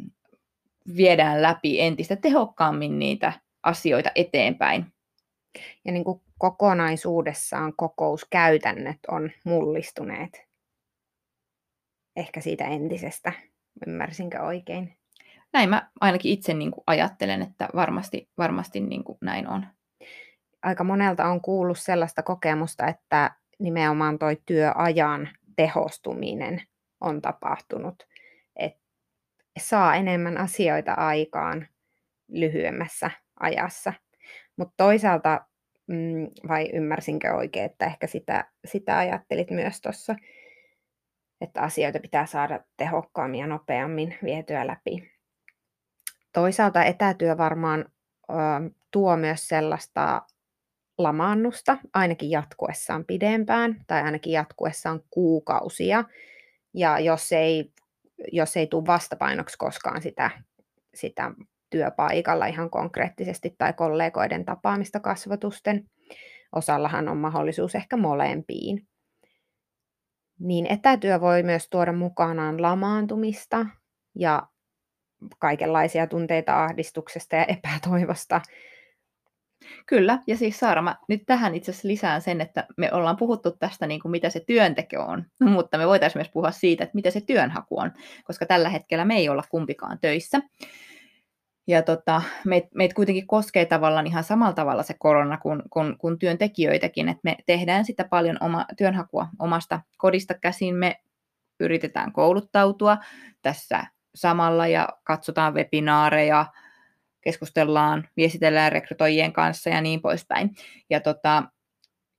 viedään 0.97 1.41
läpi 1.41 1.81
entistä 1.81 2.15
tehokkaammin 2.15 2.99
niitä 2.99 3.33
asioita 3.63 4.11
eteenpäin. 4.15 4.85
Ja 5.85 5.91
niin 5.91 6.03
kuin 6.03 6.21
kokonaisuudessaan 6.37 7.73
kokouskäytännöt 7.75 8.99
on 9.07 9.31
mullistuneet 9.45 10.43
ehkä 12.15 12.41
siitä 12.41 12.65
entisestä. 12.65 13.33
Ymmärsinkö 13.87 14.41
oikein? 14.41 14.97
näin 15.53 15.69
mä 15.69 15.89
ainakin 16.01 16.31
itse 16.31 16.53
niin 16.53 16.71
kuin 16.71 16.83
ajattelen, 16.87 17.41
että 17.41 17.67
varmasti, 17.75 18.29
varmasti 18.37 18.79
niin 18.79 19.03
kuin 19.03 19.17
näin 19.21 19.47
on. 19.47 19.67
Aika 20.63 20.83
monelta 20.83 21.25
on 21.25 21.41
kuullut 21.41 21.79
sellaista 21.79 22.23
kokemusta, 22.23 22.87
että 22.87 23.31
nimenomaan 23.59 24.19
toi 24.19 24.41
työajan 24.45 25.29
tehostuminen 25.55 26.61
on 27.01 27.21
tapahtunut, 27.21 28.07
että 28.55 28.81
saa 29.59 29.95
enemmän 29.95 30.37
asioita 30.37 30.93
aikaan 30.93 31.67
lyhyemmässä 32.27 33.11
ajassa. 33.39 33.93
Mutta 34.57 34.73
toisaalta, 34.77 35.45
mm, 35.87 36.27
vai 36.47 36.69
ymmärsinkö 36.73 37.33
oikein, 37.33 37.65
että 37.65 37.85
ehkä 37.85 38.07
sitä, 38.07 38.51
sitä 38.65 38.97
ajattelit 38.97 39.51
myös 39.51 39.81
tuossa, 39.81 40.15
että 41.43 41.61
asioita 41.61 41.99
pitää 41.99 42.25
saada 42.25 42.59
tehokkaammin 42.77 43.39
ja 43.39 43.47
nopeammin 43.47 44.17
vietyä 44.23 44.67
läpi. 44.67 45.11
Toisaalta 46.33 46.83
etätyö 46.83 47.37
varmaan 47.37 47.85
ö, 48.29 48.33
tuo 48.91 49.17
myös 49.17 49.47
sellaista 49.47 50.21
lamaannusta, 50.97 51.77
ainakin 51.93 52.29
jatkuessaan 52.29 53.05
pidempään 53.05 53.83
tai 53.87 54.01
ainakin 54.01 54.33
jatkuessaan 54.33 55.01
kuukausia. 55.09 56.03
Ja 56.73 56.99
jos 56.99 57.31
ei, 57.31 57.71
jos 58.31 58.57
ei 58.57 58.67
tule 58.67 58.85
vastapainoksi 58.85 59.57
koskaan 59.57 60.01
sitä, 60.01 60.31
sitä 60.93 61.31
työpaikalla 61.69 62.45
ihan 62.45 62.69
konkreettisesti 62.69 63.55
tai 63.57 63.73
kollegoiden 63.73 64.45
tapaamista 64.45 64.99
kasvatusten, 64.99 65.89
osallahan 66.55 67.09
on 67.09 67.17
mahdollisuus 67.17 67.75
ehkä 67.75 67.97
molempiin. 67.97 68.87
Niin 70.39 70.65
etätyö 70.65 71.21
voi 71.21 71.43
myös 71.43 71.69
tuoda 71.69 71.93
mukanaan 71.93 72.61
lamaantumista 72.61 73.65
ja 74.15 74.47
kaikenlaisia 75.39 76.07
tunteita 76.07 76.63
ahdistuksesta 76.63 77.35
ja 77.35 77.45
epätoivosta. 77.45 78.41
Kyllä, 79.85 80.19
ja 80.27 80.37
siis 80.37 80.59
Saara, 80.59 80.81
mä 80.81 80.95
nyt 81.07 81.23
tähän 81.25 81.55
itse 81.55 81.71
asiassa 81.71 81.87
lisään 81.87 82.21
sen, 82.21 82.41
että 82.41 82.67
me 82.77 82.93
ollaan 82.93 83.17
puhuttu 83.17 83.51
tästä, 83.51 83.87
niin 83.87 83.99
kuin 83.99 84.11
mitä 84.11 84.29
se 84.29 84.39
työnteko 84.39 84.97
on, 84.97 85.25
mutta 85.55 85.77
me 85.77 85.87
voitaisiin 85.87 86.19
myös 86.19 86.29
puhua 86.29 86.51
siitä, 86.51 86.83
että 86.83 86.95
mitä 86.95 87.11
se 87.11 87.21
työnhaku 87.21 87.79
on, 87.79 87.91
koska 88.23 88.45
tällä 88.45 88.69
hetkellä 88.69 89.05
me 89.05 89.15
ei 89.15 89.29
olla 89.29 89.43
kumpikaan 89.49 89.99
töissä. 90.01 90.41
Ja 91.67 91.81
tota, 91.81 92.21
meitä 92.45 92.67
meit 92.75 92.93
kuitenkin 92.93 93.27
koskee 93.27 93.65
tavallaan 93.65 94.07
ihan 94.07 94.23
samalla 94.23 94.53
tavalla 94.53 94.83
se 94.83 94.95
korona 94.99 95.37
kuin, 95.37 95.63
kuin, 95.69 95.97
kuin 95.97 96.19
työntekijöitäkin, 96.19 97.09
että 97.09 97.21
me 97.23 97.35
tehdään 97.45 97.85
sitä 97.85 98.03
paljon 98.03 98.37
oma, 98.39 98.65
työnhakua 98.77 99.27
omasta 99.39 99.81
kodista 99.97 100.33
käsin, 100.33 100.75
me 100.75 101.01
yritetään 101.59 102.11
kouluttautua 102.11 102.97
tässä 103.41 103.85
samalla 104.15 104.67
ja 104.67 104.89
katsotaan 105.03 105.53
webinaareja, 105.53 106.45
keskustellaan, 107.21 108.07
viestitellään 108.17 108.71
rekrytoijien 108.71 109.33
kanssa 109.33 109.69
ja 109.69 109.81
niin 109.81 110.01
poispäin. 110.01 110.49
Ja 110.89 110.99
tota, 110.99 111.43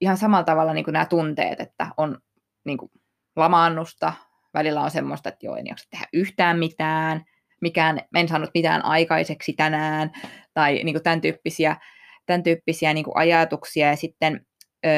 ihan 0.01 0.17
samalla 0.17 0.43
tavalla 0.43 0.73
niin 0.73 0.85
nämä 0.87 1.05
tunteet, 1.05 1.59
että 1.59 1.87
on 1.97 2.19
niin 2.65 2.77
kuin 2.77 2.91
lamaannusta, 3.35 4.13
välillä 4.53 4.81
on 4.81 4.91
semmoista, 4.91 5.29
että 5.29 5.45
joo, 5.45 5.55
en 5.55 5.67
jaksa 5.67 5.89
tehdä 5.89 6.05
yhtään 6.13 6.59
mitään, 6.59 7.25
mikään, 7.61 7.99
en 8.15 8.27
saanut 8.27 8.49
mitään 8.53 8.85
aikaiseksi 8.85 9.53
tänään, 9.53 10.11
tai 10.53 10.73
niin 10.83 10.93
kuin 10.93 11.03
tämän 11.03 11.21
tyyppisiä, 11.21 11.77
tämän 12.25 12.43
tyyppisiä 12.43 12.93
niin 12.93 13.05
kuin 13.05 13.17
ajatuksia. 13.17 13.87
Ja 13.87 13.95
sitten 13.95 14.45
ö, 14.85 14.89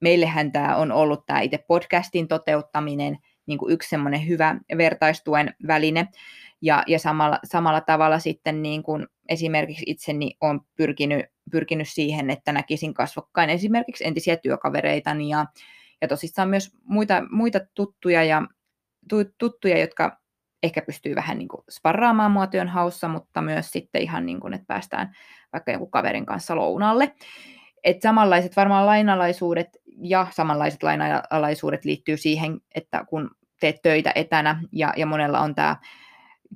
meillähän 0.00 0.52
tämä 0.52 0.76
on 0.76 0.92
ollut 0.92 1.26
tämä 1.26 1.40
itse 1.40 1.58
podcastin 1.58 2.28
toteuttaminen 2.28 3.18
niin 3.46 3.58
kuin 3.58 3.72
yksi 3.72 3.88
semmoinen 3.88 4.26
hyvä 4.26 4.56
vertaistuen 4.78 5.54
väline, 5.66 6.08
ja, 6.64 6.82
ja 6.86 6.98
samalla, 6.98 7.38
samalla 7.44 7.80
tavalla 7.80 8.18
sitten 8.18 8.62
niin 8.62 8.82
kuin 8.82 9.06
esimerkiksi 9.28 9.84
itseni 9.86 10.36
on 10.40 10.60
pyrkinyt, 10.76 11.26
pyrkinyt 11.50 11.88
siihen, 11.88 12.30
että 12.30 12.52
näkisin 12.52 12.94
kasvokkain 12.94 13.50
esimerkiksi 13.50 14.06
entisiä 14.06 14.36
työkavereitani 14.36 15.28
ja, 15.28 15.46
ja 16.02 16.08
tosissaan 16.08 16.48
myös 16.48 16.70
muita, 16.84 17.22
muita 17.30 17.60
tuttuja, 17.74 18.24
ja, 18.24 18.42
tuttuja, 19.38 19.78
jotka 19.78 20.20
ehkä 20.64 20.82
pystyy 20.82 21.14
vähän 21.14 21.38
niin 21.38 21.48
kuin 21.48 21.64
sparraamaan 21.70 22.30
mua 22.30 22.46
työn 22.46 22.68
haussa, 22.68 23.08
mutta 23.08 23.42
myös 23.42 23.70
sitten 23.70 24.02
ihan 24.02 24.26
niin 24.26 24.40
kuin, 24.40 24.54
että 24.54 24.66
päästään 24.66 25.16
vaikka 25.52 25.72
jonkun 25.72 25.90
kaverin 25.90 26.26
kanssa 26.26 26.56
lounalle. 26.56 27.14
Et 27.84 28.02
samanlaiset 28.02 28.56
varmaan 28.56 28.86
lainalaisuudet 28.86 29.68
ja 30.02 30.26
samanlaiset 30.30 30.82
lainalaisuudet 30.82 31.84
liittyy 31.84 32.16
siihen, 32.16 32.60
että 32.74 33.04
kun 33.08 33.30
teet 33.60 33.82
töitä 33.82 34.12
etänä 34.14 34.62
ja, 34.72 34.92
ja 34.96 35.06
monella 35.06 35.40
on 35.40 35.54
tämä 35.54 35.76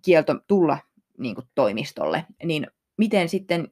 kielto 0.05 0.41
tulla 0.47 0.79
niin 1.19 1.35
kuin 1.35 1.47
toimistolle, 1.55 2.27
niin 2.45 2.67
miten 2.97 3.29
sitten 3.29 3.69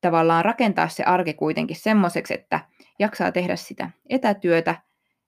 tavallaan 0.00 0.44
rakentaa 0.44 0.88
se 0.88 1.04
arki 1.04 1.34
kuitenkin 1.34 1.76
semmoiseksi, 1.76 2.34
että 2.34 2.60
jaksaa 2.98 3.32
tehdä 3.32 3.56
sitä 3.56 3.90
etätyötä, 4.08 4.74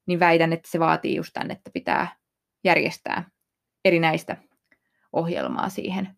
niin 0.07 0.21
väitän, 0.21 0.53
että 0.53 0.71
se 0.71 0.79
vaatii 0.81 1.17
just 1.17 1.33
tämän, 1.33 1.51
että 1.51 1.71
pitää 1.71 2.09
järjestää 2.65 3.36
erinäistä 3.87 4.37
ohjelmaa 5.13 5.69
siihen 5.69 6.09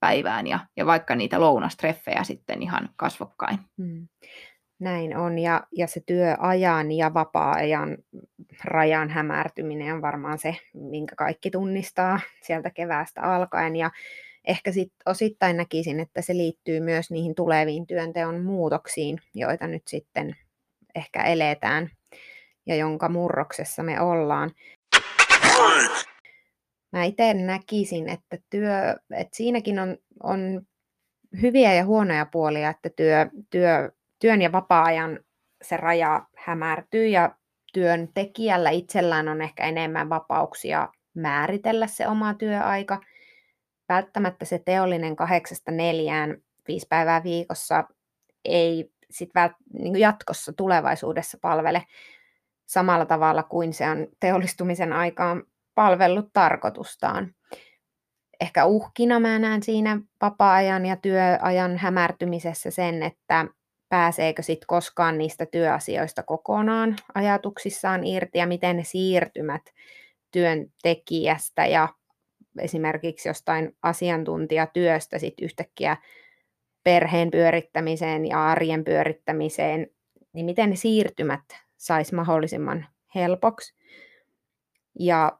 päivään 0.00 0.46
ja, 0.46 0.58
ja 0.76 0.86
vaikka 0.86 1.14
niitä 1.14 1.40
lounastreffejä 1.40 2.24
sitten 2.24 2.62
ihan 2.62 2.88
kasvokkain. 2.96 3.58
Hmm. 3.78 4.08
Näin 4.78 5.16
on, 5.16 5.38
ja, 5.38 5.62
ja 5.72 5.86
se 5.86 6.00
työajan 6.06 6.92
ja 6.92 7.14
vapaa-ajan 7.14 7.96
rajan 8.64 9.10
hämärtyminen 9.10 9.94
on 9.94 10.02
varmaan 10.02 10.38
se, 10.38 10.56
minkä 10.74 11.16
kaikki 11.16 11.50
tunnistaa 11.50 12.20
sieltä 12.42 12.70
keväästä 12.70 13.22
alkaen, 13.22 13.76
ja 13.76 13.90
ehkä 14.44 14.72
sit 14.72 14.92
osittain 15.06 15.56
näkisin, 15.56 16.00
että 16.00 16.22
se 16.22 16.36
liittyy 16.36 16.80
myös 16.80 17.10
niihin 17.10 17.34
tuleviin 17.34 17.86
työnteon 17.86 18.40
muutoksiin, 18.40 19.18
joita 19.34 19.66
nyt 19.66 19.82
sitten 19.86 20.36
ehkä 20.94 21.22
eletään, 21.22 21.90
ja 22.66 22.76
jonka 22.76 23.08
murroksessa 23.08 23.82
me 23.82 24.00
ollaan. 24.00 24.50
Mä 26.92 27.04
itse 27.04 27.34
näkisin, 27.34 28.08
että, 28.08 28.38
työ, 28.50 28.96
että 29.16 29.36
siinäkin 29.36 29.78
on, 29.78 29.96
on 30.22 30.62
hyviä 31.42 31.74
ja 31.74 31.84
huonoja 31.84 32.26
puolia, 32.26 32.70
että 32.70 32.90
työ, 32.96 33.26
työ 33.50 33.90
työn 34.18 34.42
ja 34.42 34.52
vapaa-ajan 34.52 35.20
se 35.62 35.76
raja 35.76 36.26
hämärtyy 36.36 37.06
ja 37.06 37.36
työntekijällä 37.72 38.70
itsellään 38.70 39.28
on 39.28 39.42
ehkä 39.42 39.64
enemmän 39.64 40.08
vapauksia 40.08 40.88
määritellä 41.14 41.86
se 41.86 42.08
oma 42.08 42.34
työaika. 42.34 43.00
Välttämättä 43.88 44.44
se 44.44 44.58
teollinen 44.58 45.16
kahdeksasta 45.16 45.70
neljään 45.70 46.42
viisi 46.68 46.86
päivää 46.88 47.22
viikossa 47.22 47.84
ei 48.44 48.92
sit 49.10 49.30
vält, 49.34 49.52
niin 49.72 49.96
jatkossa 49.96 50.52
tulevaisuudessa 50.52 51.38
palvele 51.42 51.84
samalla 52.66 53.06
tavalla 53.06 53.42
kuin 53.42 53.72
se 53.72 53.90
on 53.90 54.06
teollistumisen 54.20 54.92
aikaan 54.92 55.42
palvellut 55.78 56.28
tarkoitustaan. 56.32 57.34
Ehkä 58.40 58.64
uhkina 58.64 59.20
mä 59.20 59.38
näen 59.38 59.62
siinä 59.62 60.00
vapaa-ajan 60.22 60.86
ja 60.86 60.96
työajan 60.96 61.76
hämärtymisessä 61.76 62.70
sen, 62.70 63.02
että 63.02 63.46
pääseekö 63.88 64.42
sitten 64.42 64.66
koskaan 64.66 65.18
niistä 65.18 65.46
työasioista 65.46 66.22
kokonaan 66.22 66.96
ajatuksissaan 67.14 68.04
irti 68.04 68.38
ja 68.38 68.46
miten 68.46 68.76
ne 68.76 68.84
siirtymät 68.84 69.62
työntekijästä 70.30 71.66
ja 71.66 71.88
esimerkiksi 72.60 73.28
jostain 73.28 73.76
asiantuntijatyöstä 73.82 75.18
sitten 75.18 75.44
yhtäkkiä 75.44 75.96
perheen 76.84 77.30
pyörittämiseen 77.30 78.26
ja 78.26 78.46
arjen 78.46 78.84
pyörittämiseen, 78.84 79.86
niin 80.32 80.46
miten 80.46 80.70
ne 80.70 80.76
siirtymät 80.76 81.44
saisi 81.76 82.14
mahdollisimman 82.14 82.86
helpoksi. 83.14 83.74
Ja 84.98 85.38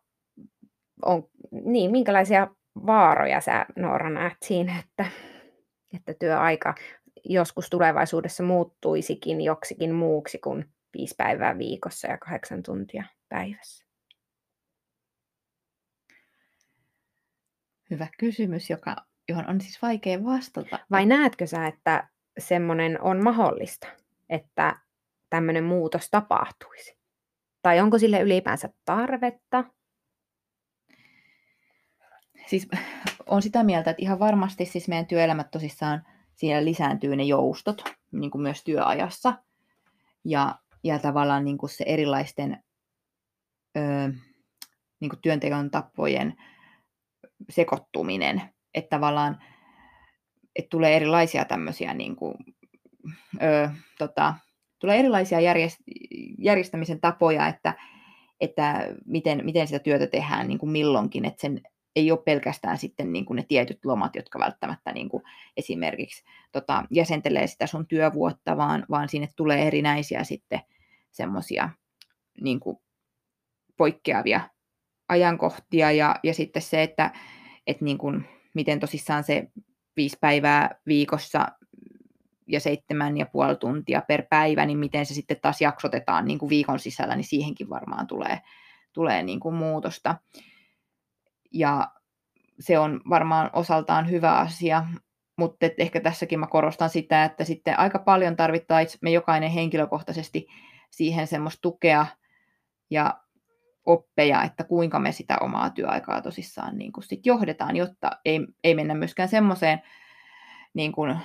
on, 1.04 1.28
niin, 1.50 1.90
minkälaisia 1.90 2.48
vaaroja 2.86 3.40
sä 3.40 3.66
Noora 3.76 4.10
näet 4.10 4.36
siinä, 4.44 4.78
että, 4.78 5.10
että 5.94 6.14
työaika 6.14 6.74
joskus 7.24 7.70
tulevaisuudessa 7.70 8.42
muuttuisikin 8.42 9.40
joksikin 9.40 9.94
muuksi 9.94 10.38
kuin 10.38 10.64
viisi 10.94 11.14
päivää 11.18 11.58
viikossa 11.58 12.08
ja 12.08 12.18
kahdeksan 12.18 12.62
tuntia 12.62 13.04
päivässä? 13.28 13.84
Hyvä 17.90 18.06
kysymys, 18.18 18.70
joka, 18.70 18.96
johon 19.28 19.48
on 19.50 19.60
siis 19.60 19.82
vaikea 19.82 20.24
vastata. 20.24 20.78
Vai 20.90 21.06
näetkö 21.06 21.46
sä, 21.46 21.66
että 21.66 22.08
semmoinen 22.38 23.02
on 23.02 23.24
mahdollista, 23.24 23.88
että 24.28 24.80
tämmöinen 25.30 25.64
muutos 25.64 26.10
tapahtuisi? 26.10 26.98
Tai 27.62 27.80
onko 27.80 27.98
sille 27.98 28.20
ylipäänsä 28.20 28.68
tarvetta? 28.84 29.64
Siis 32.48 32.68
on 33.26 33.42
sitä 33.42 33.62
mieltä, 33.62 33.90
että 33.90 34.02
ihan 34.02 34.18
varmasti 34.18 34.66
siis 34.66 34.88
meidän 34.88 35.06
työelämät 35.06 35.50
tosissaan– 35.50 36.02
siellä 36.38 36.64
lisääntyy 36.64 37.16
ne 37.16 37.22
joustot 37.22 37.82
niin 38.12 38.30
kuin 38.30 38.42
myös 38.42 38.64
työajassa. 38.64 39.34
Ja, 40.24 40.58
ja 40.84 40.98
tavallaan 40.98 41.44
niin 41.44 41.58
kuin 41.58 41.70
se 41.70 41.84
erilaisten 41.86 42.62
ö, 43.76 43.80
niin 45.00 45.08
kuin 45.08 45.20
työntekon 45.22 45.70
tapojen 45.70 46.34
sekoittuminen. 47.50 48.42
Että 48.74 48.96
tavallaan 48.96 49.42
että 50.56 50.68
tulee 50.70 50.96
erilaisia 50.96 51.44
tämmöisiä 51.44 51.94
niin 51.94 52.16
kuin, 52.16 52.34
ö, 53.42 53.70
tota, 53.98 54.34
tulee 54.78 54.98
erilaisia 54.98 55.40
järjest, 55.40 55.78
järjestämisen 56.38 57.00
tapoja, 57.00 57.48
että, 57.48 57.74
että 58.40 58.88
miten, 59.06 59.44
miten 59.44 59.66
sitä 59.66 59.78
työtä 59.78 60.06
tehdään 60.06 60.48
niin 60.48 60.58
kuin 60.58 60.70
milloinkin, 60.70 61.24
että 61.24 61.40
sen 61.40 61.60
ei 61.98 62.10
ole 62.10 62.22
pelkästään 62.24 62.78
sitten 62.78 63.12
niin 63.12 63.24
kuin 63.24 63.36
ne 63.36 63.42
tietyt 63.48 63.84
lomat, 63.84 64.16
jotka 64.16 64.38
välttämättä 64.38 64.92
niin 64.92 65.08
kuin 65.08 65.22
esimerkiksi 65.56 66.24
tota, 66.52 66.84
jäsentelee 66.90 67.46
sitä 67.46 67.66
sun 67.66 67.86
työvuotta, 67.86 68.56
vaan, 68.56 68.86
vaan 68.90 69.08
sinne 69.08 69.28
tulee 69.36 69.66
erinäisiä 69.66 70.24
sitten 70.24 70.60
semmoisia 71.10 71.68
niin 72.40 72.60
poikkeavia 73.76 74.40
ajankohtia 75.08 75.92
ja, 75.92 76.16
ja 76.22 76.34
sitten 76.34 76.62
se, 76.62 76.82
että, 76.82 77.12
että 77.66 77.84
niin 77.84 77.98
kuin, 77.98 78.24
miten 78.54 78.80
tosissaan 78.80 79.24
se 79.24 79.48
viisi 79.96 80.18
päivää 80.20 80.80
viikossa 80.86 81.48
ja 82.46 82.60
seitsemän 82.60 83.16
ja 83.16 83.26
puoli 83.26 83.56
tuntia 83.56 84.02
per 84.08 84.22
päivä, 84.30 84.66
niin 84.66 84.78
miten 84.78 85.06
se 85.06 85.14
sitten 85.14 85.40
taas 85.42 85.60
jaksotetaan 85.60 86.24
niin 86.24 86.38
kuin 86.38 86.50
viikon 86.50 86.78
sisällä, 86.78 87.16
niin 87.16 87.24
siihenkin 87.24 87.70
varmaan 87.70 88.06
tulee, 88.06 88.40
tulee 88.92 89.22
niin 89.22 89.40
kuin 89.40 89.54
muutosta. 89.54 90.14
Ja 91.52 91.90
se 92.60 92.78
on 92.78 93.00
varmaan 93.08 93.50
osaltaan 93.52 94.10
hyvä 94.10 94.32
asia, 94.32 94.84
mutta 95.36 95.66
ehkä 95.78 96.00
tässäkin 96.00 96.40
mä 96.40 96.46
korostan 96.46 96.90
sitä, 96.90 97.24
että 97.24 97.44
sitten 97.44 97.78
aika 97.78 97.98
paljon 97.98 98.36
tarvitaan 98.36 98.86
me 99.02 99.10
jokainen 99.10 99.50
henkilökohtaisesti 99.50 100.46
siihen 100.90 101.26
semmoista 101.26 101.60
tukea 101.62 102.06
ja 102.90 103.20
oppeja, 103.86 104.42
että 104.42 104.64
kuinka 104.64 104.98
me 104.98 105.12
sitä 105.12 105.36
omaa 105.40 105.70
työaikaa 105.70 106.22
tosissaan 106.22 106.78
niin 106.78 106.92
kuin 106.92 107.04
sit 107.04 107.26
johdetaan, 107.26 107.76
jotta 107.76 108.10
ei, 108.24 108.40
ei 108.64 108.74
mennä 108.74 108.94
myöskään 108.94 109.28
semmoiseen 109.28 109.82
niin 110.74 110.92
kuin 110.92 111.16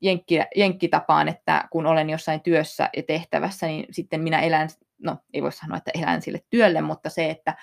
jenkki, 0.00 0.38
jenkkitapaan, 0.56 1.28
että 1.28 1.68
kun 1.70 1.86
olen 1.86 2.10
jossain 2.10 2.40
työssä 2.40 2.90
ja 2.96 3.02
tehtävässä, 3.02 3.66
niin 3.66 3.86
sitten 3.90 4.20
minä 4.20 4.40
elän, 4.40 4.68
no 4.98 5.16
ei 5.34 5.42
voi 5.42 5.52
sanoa, 5.52 5.76
että 5.76 5.90
elän 5.94 6.22
sille 6.22 6.44
työlle, 6.50 6.80
mutta 6.80 7.10
se, 7.10 7.30
että, 7.30 7.56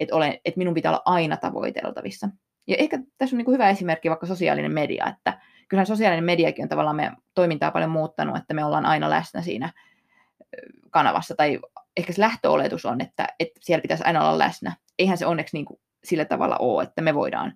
että, 0.00 0.14
olen, 0.14 0.38
että 0.44 0.58
minun 0.58 0.74
pitää 0.74 0.92
olla 0.92 1.02
aina 1.04 1.36
tavoiteltavissa. 1.36 2.28
Ja 2.66 2.76
ehkä 2.78 2.98
tässä 3.18 3.36
on 3.36 3.38
niin 3.38 3.44
kuin 3.44 3.52
hyvä 3.52 3.70
esimerkki 3.70 4.08
vaikka 4.08 4.26
sosiaalinen 4.26 4.72
media, 4.72 5.06
että 5.06 5.40
kyllähän 5.68 5.86
sosiaalinen 5.86 6.24
mediakin 6.24 6.62
on 6.62 6.68
tavallaan 6.68 6.96
meidän 6.96 7.16
toimintaa 7.34 7.70
paljon 7.70 7.90
muuttanut, 7.90 8.36
että 8.36 8.54
me 8.54 8.64
ollaan 8.64 8.86
aina 8.86 9.10
läsnä 9.10 9.42
siinä 9.42 9.72
kanavassa, 10.90 11.34
tai 11.34 11.58
ehkä 11.96 12.12
se 12.12 12.20
lähtöoletus 12.20 12.86
on, 12.86 13.00
että, 13.00 13.26
että 13.40 13.60
siellä 13.62 13.82
pitäisi 13.82 14.04
aina 14.04 14.24
olla 14.24 14.38
läsnä. 14.38 14.76
Eihän 14.98 15.18
se 15.18 15.26
onneksi 15.26 15.56
niin 15.56 15.64
kuin 15.64 15.80
sillä 16.04 16.24
tavalla 16.24 16.56
ole, 16.56 16.82
että 16.82 17.02
me 17.02 17.14
voidaan 17.14 17.54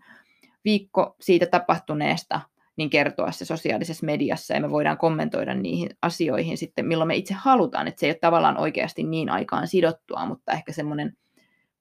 viikko 0.64 1.16
siitä 1.20 1.46
tapahtuneesta 1.46 2.40
niin 2.76 2.90
kertoa 2.90 3.32
se 3.32 3.44
sosiaalisessa 3.44 4.06
mediassa 4.06 4.54
ja 4.54 4.60
me 4.60 4.70
voidaan 4.70 4.98
kommentoida 4.98 5.54
niihin 5.54 5.90
asioihin 6.02 6.58
sitten, 6.58 6.86
milloin 6.86 7.08
me 7.08 7.16
itse 7.16 7.34
halutaan, 7.34 7.88
että 7.88 8.00
se 8.00 8.06
ei 8.06 8.10
ole 8.10 8.18
tavallaan 8.20 8.58
oikeasti 8.58 9.02
niin 9.02 9.30
aikaan 9.30 9.68
sidottua, 9.68 10.26
mutta 10.26 10.52
ehkä 10.52 10.72
semmoinen 10.72 11.16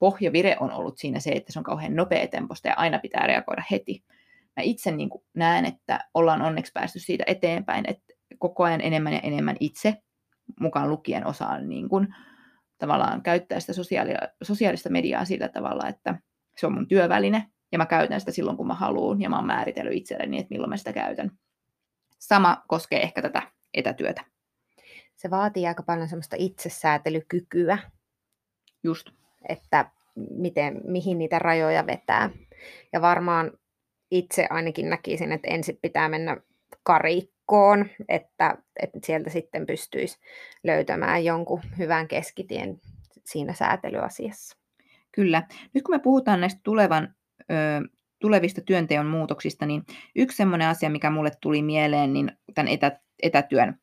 pohjavire 0.01 0.55
on 0.59 0.71
ollut 0.71 0.97
siinä 0.97 1.19
se, 1.19 1.29
että 1.29 1.53
se 1.53 1.59
on 1.59 1.63
kauhean 1.63 1.95
nopea 1.95 2.27
temposta 2.27 2.67
ja 2.67 2.73
aina 2.77 2.99
pitää 2.99 3.27
reagoida 3.27 3.63
heti. 3.71 4.03
Mä 4.57 4.63
itse 4.63 4.91
niin 4.91 5.09
kuin 5.09 5.23
näen, 5.33 5.65
että 5.65 6.09
ollaan 6.13 6.41
onneksi 6.41 6.71
päästy 6.71 6.99
siitä 6.99 7.23
eteenpäin, 7.27 7.85
että 7.87 8.13
koko 8.39 8.63
ajan 8.63 8.81
enemmän 8.81 9.13
ja 9.13 9.19
enemmän 9.19 9.57
itse, 9.59 9.97
mukaan 10.59 10.89
lukien 10.89 11.27
osaan 11.27 11.69
niin 11.69 11.89
kuin, 11.89 12.07
tavallaan 12.77 13.21
käyttää 13.21 13.59
sitä 13.59 13.73
sosiaalista 14.43 14.89
mediaa 14.89 15.25
sillä 15.25 15.49
tavalla, 15.49 15.87
että 15.87 16.19
se 16.57 16.65
on 16.67 16.73
mun 16.73 16.87
työväline, 16.87 17.47
ja 17.71 17.77
mä 17.77 17.85
käytän 17.85 18.19
sitä 18.19 18.31
silloin, 18.31 18.57
kun 18.57 18.67
mä 18.67 18.73
haluan, 18.73 19.21
ja 19.21 19.29
mä 19.29 19.35
oon 19.35 19.45
määritellyt 19.45 19.93
itselleni, 19.93 20.39
että 20.39 20.51
milloin 20.53 20.69
mä 20.69 20.77
sitä 20.77 20.93
käytän. 20.93 21.31
Sama 22.19 22.63
koskee 22.67 23.01
ehkä 23.01 23.21
tätä 23.21 23.41
etätyötä. 23.73 24.25
Se 25.15 25.29
vaatii 25.29 25.67
aika 25.67 25.83
paljon 25.83 26.07
semmoista 26.07 26.35
itsesäätelykykyä. 26.39 27.77
Just. 28.83 29.20
Että 29.49 29.91
miten, 30.29 30.81
mihin 30.83 31.17
niitä 31.17 31.39
rajoja 31.39 31.87
vetää. 31.87 32.29
Ja 32.93 33.01
varmaan 33.01 33.51
itse 34.11 34.47
ainakin 34.49 34.89
näkisin, 34.89 35.31
että 35.31 35.47
ensin 35.47 35.79
pitää 35.81 36.09
mennä 36.09 36.37
karikkoon, 36.83 37.89
että, 38.09 38.57
että 38.79 38.99
sieltä 39.03 39.29
sitten 39.29 39.65
pystyisi 39.65 40.19
löytämään 40.63 41.25
jonkun 41.25 41.61
hyvän 41.77 42.07
keskitien 42.07 42.79
siinä 43.25 43.53
säätelyasiassa. 43.53 44.57
Kyllä. 45.11 45.43
Nyt 45.73 45.83
kun 45.83 45.95
me 45.95 45.99
puhutaan 45.99 46.41
näistä 46.41 46.61
tulevan 46.63 47.15
tulevista 48.19 48.61
työnteon 48.61 49.05
muutoksista, 49.05 49.65
niin 49.65 49.83
yksi 50.15 50.37
sellainen 50.37 50.67
asia, 50.67 50.89
mikä 50.89 51.09
mulle 51.09 51.31
tuli 51.41 51.61
mieleen 51.61 52.13
niin 52.13 52.31
tämän 52.53 52.67
etä, 52.67 52.99
etätyön 53.23 53.79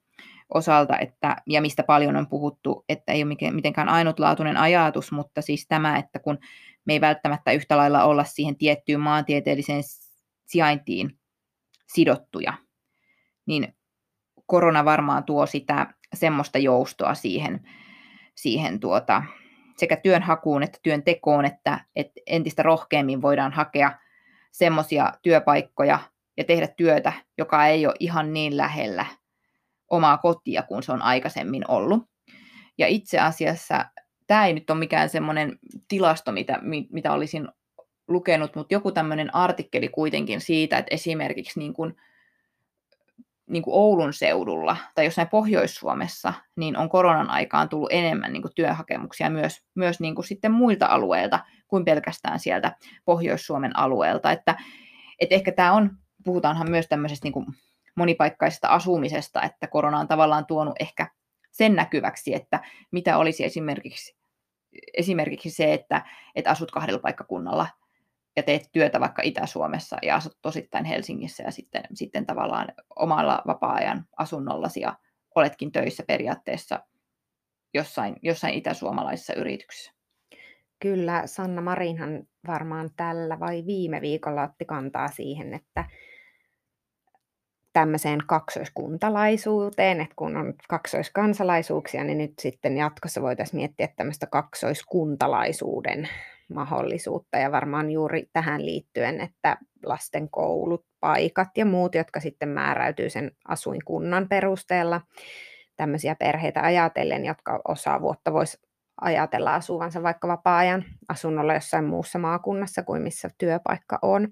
osalta, 0.55 0.99
että, 0.99 1.37
ja 1.47 1.61
mistä 1.61 1.83
paljon 1.83 2.17
on 2.17 2.27
puhuttu, 2.27 2.85
että 2.89 3.13
ei 3.13 3.23
ole 3.23 3.53
mitenkään 3.53 3.89
ainutlaatuinen 3.89 4.57
ajatus, 4.57 5.13
mutta 5.13 5.43
siis 5.43 5.67
tämä, 5.69 5.97
että 5.97 6.19
kun 6.19 6.39
me 6.85 6.93
ei 6.93 7.01
välttämättä 7.01 7.53
yhtä 7.53 7.77
lailla 7.77 8.05
olla 8.05 8.25
siihen 8.25 8.57
tiettyyn 8.57 9.01
maantieteelliseen 9.01 9.83
sijaintiin 10.47 11.19
sidottuja, 11.93 12.53
niin 13.47 13.75
korona 14.47 14.85
varmaan 14.85 15.25
tuo 15.25 15.47
sitä 15.47 15.95
semmoista 16.15 16.59
joustoa 16.59 17.15
siihen, 17.15 17.69
siihen 18.35 18.81
tuota, 18.81 19.23
sekä 19.77 19.97
työnhakuun 19.97 20.63
että 20.63 20.79
työntekoon, 20.83 21.45
että, 21.45 21.85
että 21.97 22.21
entistä 22.27 22.63
rohkeammin 22.63 23.23
voidaan 23.23 23.53
hakea 23.53 23.99
semmoisia 24.53 25.13
työpaikkoja 25.23 25.99
ja 26.37 26.45
tehdä 26.45 26.67
työtä, 26.67 27.13
joka 27.39 27.67
ei 27.67 27.87
ole 27.87 27.95
ihan 28.01 28.33
niin 28.33 28.57
lähellä 28.57 29.07
omaa 29.91 30.19
kotia 30.19 30.63
kuin 30.63 30.83
se 30.83 30.93
on 30.93 31.03
aikaisemmin 31.03 31.71
ollut. 31.71 32.03
Ja 32.79 32.87
itse 32.87 33.19
asiassa 33.19 33.85
tämä 34.27 34.47
ei 34.47 34.53
nyt 34.53 34.71
ole 34.71 34.79
mikään 34.79 35.09
semmoinen 35.09 35.59
tilasto, 35.89 36.33
mitä, 36.33 36.59
mitä 36.91 37.13
olisin 37.13 37.49
lukenut, 38.09 38.55
mutta 38.57 38.75
joku 38.75 38.93
tämmöinen 38.93 39.35
artikkeli 39.35 39.89
kuitenkin 39.89 40.41
siitä, 40.41 40.79
että 40.79 40.95
esimerkiksi 40.95 41.59
niin 41.59 41.75
kuin 41.75 41.97
niin 43.49 43.63
kuin 43.63 43.75
Oulun 43.75 44.13
seudulla 44.13 44.77
tai 44.95 45.05
jossain 45.05 45.29
Pohjois-Suomessa, 45.29 46.35
niin 46.57 46.77
on 46.77 46.89
koronan 46.89 47.31
aikaan 47.31 47.69
tullut 47.69 47.93
enemmän 47.93 48.33
niin 48.33 48.43
kuin 48.43 48.53
työhakemuksia 48.55 49.31
myös, 49.31 49.65
myös 49.75 50.01
niin 50.01 50.15
kuin 50.15 50.25
sitten 50.25 50.53
muilta 50.53 50.87
alueilta 50.87 51.41
kuin 51.69 51.85
pelkästään 51.85 52.41
sieltä 52.41 52.77
Pohjois-Suomen 53.05 53.77
alueelta. 53.77 54.33
Että, 54.33 54.57
että 55.19 55.35
ehkä 55.35 55.53
tämä 55.53 55.73
on, 55.73 55.91
puhutaanhan 56.25 56.71
myös 56.71 56.87
tämmöisestä 56.89 57.27
niin 57.27 57.33
kuin 57.33 57.47
monipaikkaisesta 57.99 58.69
asumisesta, 58.69 59.43
että 59.43 59.67
korona 59.67 59.99
on 59.99 60.09
tavallaan 60.09 60.47
tuonut 60.47 60.75
ehkä 60.81 61.07
sen 61.51 61.77
näkyväksi, 61.77 62.35
että 62.35 62.61
mitä 62.93 63.19
olisi 63.19 63.45
esimerkiksi, 63.45 64.17
esimerkiksi 64.97 65.51
se, 65.51 65.75
että, 65.75 66.07
että 66.35 66.51
asut 66.51 66.71
kahdella 66.71 67.01
paikkakunnalla 67.01 67.67
ja 68.37 68.43
teet 68.43 68.69
työtä 68.73 69.01
vaikka 69.01 69.23
Itä-Suomessa 69.23 69.97
ja 70.03 70.17
asut 70.17 70.39
tosittain 70.43 70.85
Helsingissä 70.85 71.43
ja 71.43 71.51
sitten, 71.51 71.83
sitten 71.95 72.27
tavallaan 72.27 72.69
omalla 72.97 73.43
vapaa-ajan 73.47 74.05
asunnollasi 74.17 74.81
ja 74.81 74.97
oletkin 75.35 75.73
töissä 75.73 76.05
periaatteessa 76.07 76.81
jossain, 77.75 78.17
jossain 78.23 78.55
itäsuomalaisessa 78.55 79.35
yrityksessä. 79.35 79.93
Kyllä, 80.83 81.23
Sanna 81.27 81.61
Marinhan 81.61 82.23
varmaan 82.47 82.91
tällä 82.97 83.41
vai 83.41 83.67
viime 83.67 84.01
viikolla 84.01 84.43
otti 84.43 84.65
kantaa 84.65 85.09
siihen, 85.09 85.55
että 85.55 85.85
tämmöiseen 87.79 88.21
kaksoiskuntalaisuuteen, 88.27 90.01
että 90.01 90.15
kun 90.17 90.37
on 90.37 90.55
kaksoiskansalaisuuksia, 90.69 92.05
niin 92.05 92.19
nyt 92.19 92.33
sitten 92.41 92.77
jatkossa 92.77 93.23
voitaisiin 93.23 93.57
miettiä 93.61 93.89
tämmöistä 93.97 94.27
kaksoiskuntalaisuuden 94.27 96.09
mahdollisuutta 96.55 97.39
ja 97.39 97.53
varmaan 97.53 97.91
juuri 97.91 98.27
tähän 98.33 98.67
liittyen, 98.67 99.21
että 99.21 99.57
lasten 99.85 100.31
koulut, 100.31 100.85
paikat 101.01 101.49
ja 101.57 101.67
muut, 101.67 101.95
jotka 101.95 102.21
sitten 102.21 102.49
määräytyy 102.49 103.11
sen 103.11 103.31
asuinkunnan 103.49 104.29
perusteella 104.29 105.01
tämmöisiä 105.77 106.15
perheitä 106.15 106.63
ajatellen, 106.63 107.25
jotka 107.25 107.61
osaa 107.69 108.01
vuotta 108.01 108.33
voisi 108.33 108.59
ajatella 109.01 109.55
asuvansa 109.55 110.03
vaikka 110.03 110.29
vapaa-ajan 110.29 110.85
asunnolla 111.09 111.55
jossain 111.55 111.85
muussa 111.85 112.19
maakunnassa 112.19 112.83
kuin 112.83 113.03
missä 113.03 113.31
työpaikka 113.39 113.99
on. 114.03 114.29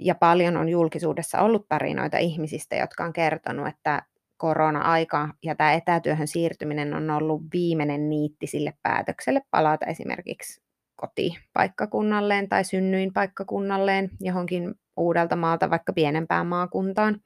Ja 0.00 0.14
paljon 0.14 0.56
on 0.56 0.68
julkisuudessa 0.68 1.40
ollut 1.40 1.68
tarinoita 1.68 2.18
ihmisistä, 2.18 2.76
jotka 2.76 3.04
on 3.04 3.12
kertonut, 3.12 3.66
että 3.68 4.02
korona-aika 4.36 5.28
ja 5.44 5.54
tämä 5.54 5.72
etätyöhön 5.72 6.28
siirtyminen 6.28 6.94
on 6.94 7.10
ollut 7.10 7.42
viimeinen 7.52 8.08
niitti 8.08 8.46
sille 8.46 8.74
päätökselle 8.82 9.42
palata 9.50 9.86
esimerkiksi 9.86 10.62
kotipaikkakunnalleen 10.96 12.48
tai 12.48 12.64
synnyinpaikkakunnalleen 12.64 14.10
johonkin 14.20 14.74
uudelta 14.96 15.36
maalta 15.36 15.70
vaikka 15.70 15.92
pienempään 15.92 16.46
maakuntaan. 16.46 17.20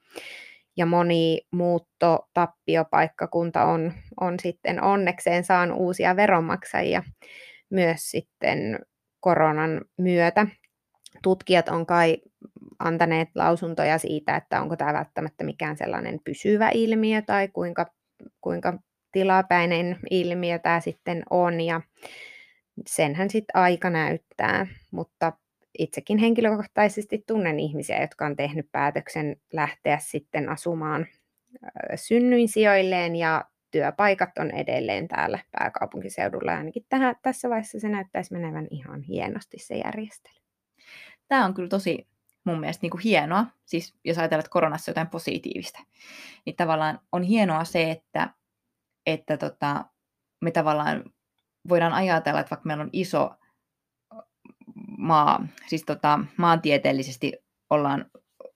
Ja 0.76 0.86
moni 0.86 1.40
muutto 1.50 2.28
tappiopaikkakunta 2.34 3.64
on, 3.64 3.92
on 4.20 4.40
sitten 4.40 4.82
onnekseen 4.82 5.44
saanut 5.44 5.78
uusia 5.80 6.16
veronmaksajia 6.16 7.02
myös 7.70 8.10
sitten 8.10 8.78
koronan 9.20 9.80
myötä. 9.98 10.46
Tutkijat 11.22 11.68
on 11.68 11.86
kai 11.86 12.18
antaneet 12.86 13.28
lausuntoja 13.34 13.98
siitä, 13.98 14.36
että 14.36 14.60
onko 14.60 14.76
tämä 14.76 14.92
välttämättä 14.92 15.44
mikään 15.44 15.76
sellainen 15.76 16.20
pysyvä 16.24 16.70
ilmiö 16.74 17.22
tai 17.22 17.48
kuinka, 17.48 17.86
kuinka 18.40 18.78
tilapäinen 19.12 19.98
ilmiö 20.10 20.58
tämä 20.58 20.80
sitten 20.80 21.22
on. 21.30 21.60
Ja 21.60 21.80
senhän 22.86 23.30
sitten 23.30 23.56
aika 23.56 23.90
näyttää, 23.90 24.66
mutta 24.90 25.32
itsekin 25.78 26.18
henkilökohtaisesti 26.18 27.24
tunnen 27.26 27.60
ihmisiä, 27.60 28.00
jotka 28.00 28.26
on 28.26 28.36
tehnyt 28.36 28.66
päätöksen 28.72 29.36
lähteä 29.52 29.98
sitten 30.00 30.48
asumaan 30.48 31.06
synnyinsijoilleen 31.94 33.16
ja 33.16 33.44
työpaikat 33.70 34.38
on 34.38 34.50
edelleen 34.50 35.08
täällä 35.08 35.38
pääkaupunkiseudulla. 35.52 36.52
Ainakin 36.52 36.86
tähän, 36.88 37.16
tässä 37.22 37.50
vaiheessa 37.50 37.80
se 37.80 37.88
näyttäisi 37.88 38.32
menevän 38.32 38.66
ihan 38.70 39.02
hienosti 39.02 39.58
se 39.58 39.74
järjestely. 39.76 40.34
Tämä 41.28 41.44
on 41.44 41.54
kyllä 41.54 41.68
tosi 41.68 42.06
mun 42.44 42.60
mielestä 42.60 42.82
niin 42.84 42.90
kuin 42.90 43.02
hienoa, 43.02 43.46
siis 43.66 43.94
jos 44.04 44.18
ajatellaan, 44.18 44.40
että 44.40 44.52
koronassa 44.52 44.90
jotain 44.90 45.08
positiivista, 45.08 45.78
niin 46.46 46.56
tavallaan 46.56 47.00
on 47.12 47.22
hienoa 47.22 47.64
se, 47.64 47.90
että, 47.90 48.34
että 49.06 49.36
tota, 49.36 49.84
me 50.40 50.50
tavallaan 50.50 51.04
voidaan 51.68 51.92
ajatella, 51.92 52.40
että 52.40 52.50
vaikka 52.50 52.66
meillä 52.66 52.82
on 52.82 52.90
iso 52.92 53.30
maa, 54.98 55.46
siis 55.66 55.84
tota, 55.84 56.18
maantieteellisesti 56.36 57.32
ollaan 57.70 58.10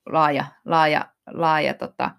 laaja, 0.05 0.45
laaja, 0.65 1.05
laaja 1.27 1.73
tota, 1.73 2.11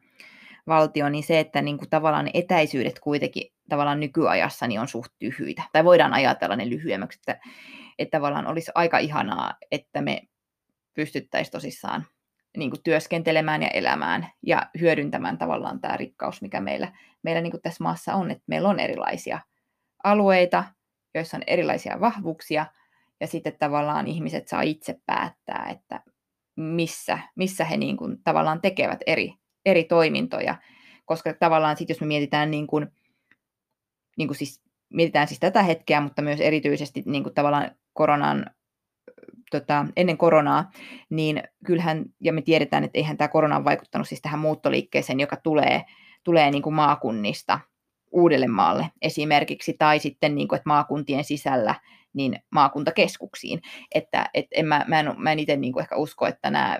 valtio, 0.66 1.08
niin 1.08 1.24
se, 1.24 1.40
että 1.40 1.62
niin 1.62 1.78
kuin 1.78 1.90
tavallaan 1.90 2.24
ne 2.24 2.30
etäisyydet 2.34 3.00
kuitenkin 3.00 3.52
tavallaan 3.68 4.00
nykyajassa 4.00 4.66
niin 4.66 4.80
on 4.80 4.88
suht 4.88 5.12
lyhyitä. 5.20 5.62
Tai 5.72 5.84
voidaan 5.84 6.14
ajatella 6.14 6.56
ne 6.56 6.70
lyhyemmäksi, 6.70 7.18
että, 7.18 7.40
että 7.98 8.18
tavallaan 8.18 8.46
olisi 8.46 8.70
aika 8.74 8.98
ihanaa, 8.98 9.54
että 9.70 10.02
me 10.02 10.22
pystyttäisiin 10.98 11.52
tosissaan 11.52 12.06
niin 12.56 12.70
kuin 12.70 12.82
työskentelemään 12.82 13.62
ja 13.62 13.68
elämään 13.68 14.28
ja 14.42 14.70
hyödyntämään 14.80 15.38
tavallaan 15.38 15.80
tämä 15.80 15.96
rikkaus, 15.96 16.42
mikä 16.42 16.60
meillä, 16.60 16.92
meillä 17.22 17.40
niin 17.40 17.50
kuin 17.50 17.60
tässä 17.60 17.84
maassa 17.84 18.14
on, 18.14 18.30
että 18.30 18.44
meillä 18.46 18.68
on 18.68 18.80
erilaisia 18.80 19.40
alueita, 20.04 20.64
joissa 21.14 21.36
on 21.36 21.42
erilaisia 21.46 22.00
vahvuuksia, 22.00 22.66
ja 23.20 23.26
sitten 23.26 23.58
tavallaan 23.58 24.06
ihmiset 24.06 24.48
saa 24.48 24.62
itse 24.62 25.00
päättää, 25.06 25.68
että 25.70 26.02
missä, 26.56 27.18
missä 27.34 27.64
he 27.64 27.76
niin 27.76 27.96
kuin 27.96 28.22
tavallaan 28.24 28.60
tekevät 28.60 29.00
eri, 29.06 29.34
eri 29.66 29.84
toimintoja, 29.84 30.54
koska 31.04 31.34
tavallaan 31.34 31.76
sitten 31.76 31.94
jos 31.94 32.00
me 32.00 32.06
mietitään 32.06 32.50
niin 32.50 32.66
kuin, 32.66 32.86
niin 34.16 34.28
kuin 34.28 34.36
siis, 34.36 34.62
mietitään 34.88 35.28
siis 35.28 35.40
tätä 35.40 35.62
hetkeä, 35.62 36.00
mutta 36.00 36.22
myös 36.22 36.40
erityisesti 36.40 37.02
niin 37.06 37.22
kuin 37.22 37.34
tavallaan 37.34 37.70
koronan 37.92 38.46
tota, 39.50 39.86
ennen 39.96 40.18
koronaa, 40.18 40.70
niin 41.10 41.42
kyllähän, 41.64 42.04
ja 42.20 42.32
me 42.32 42.42
tiedetään, 42.42 42.84
että 42.84 42.98
eihän 42.98 43.16
tämä 43.16 43.28
korona 43.28 43.56
ole 43.56 43.64
vaikuttanut 43.64 44.08
siis 44.08 44.22
tähän 44.22 44.40
muuttoliikkeeseen, 44.40 45.20
joka 45.20 45.36
tulee, 45.36 45.84
tulee 46.24 46.50
niin 46.50 46.62
kuin 46.62 46.74
maakunnista 46.74 47.60
Uudellemaalle 48.12 48.86
esimerkiksi, 49.02 49.76
tai 49.78 49.98
sitten 49.98 50.34
niin 50.34 50.48
kuin, 50.48 50.56
että 50.56 50.68
maakuntien 50.68 51.24
sisällä 51.24 51.74
niin 52.12 52.38
maakuntakeskuksiin. 52.50 53.60
Että 53.94 54.30
et 54.34 54.46
en 54.52 54.66
mä, 54.66 54.84
mä 54.88 55.00
en, 55.00 55.14
mä 55.16 55.32
en 55.32 55.38
itse 55.38 55.56
niin 55.56 55.72
kuin 55.72 55.82
ehkä 55.82 55.96
usko, 55.96 56.26
että 56.26 56.50
nämä 56.50 56.78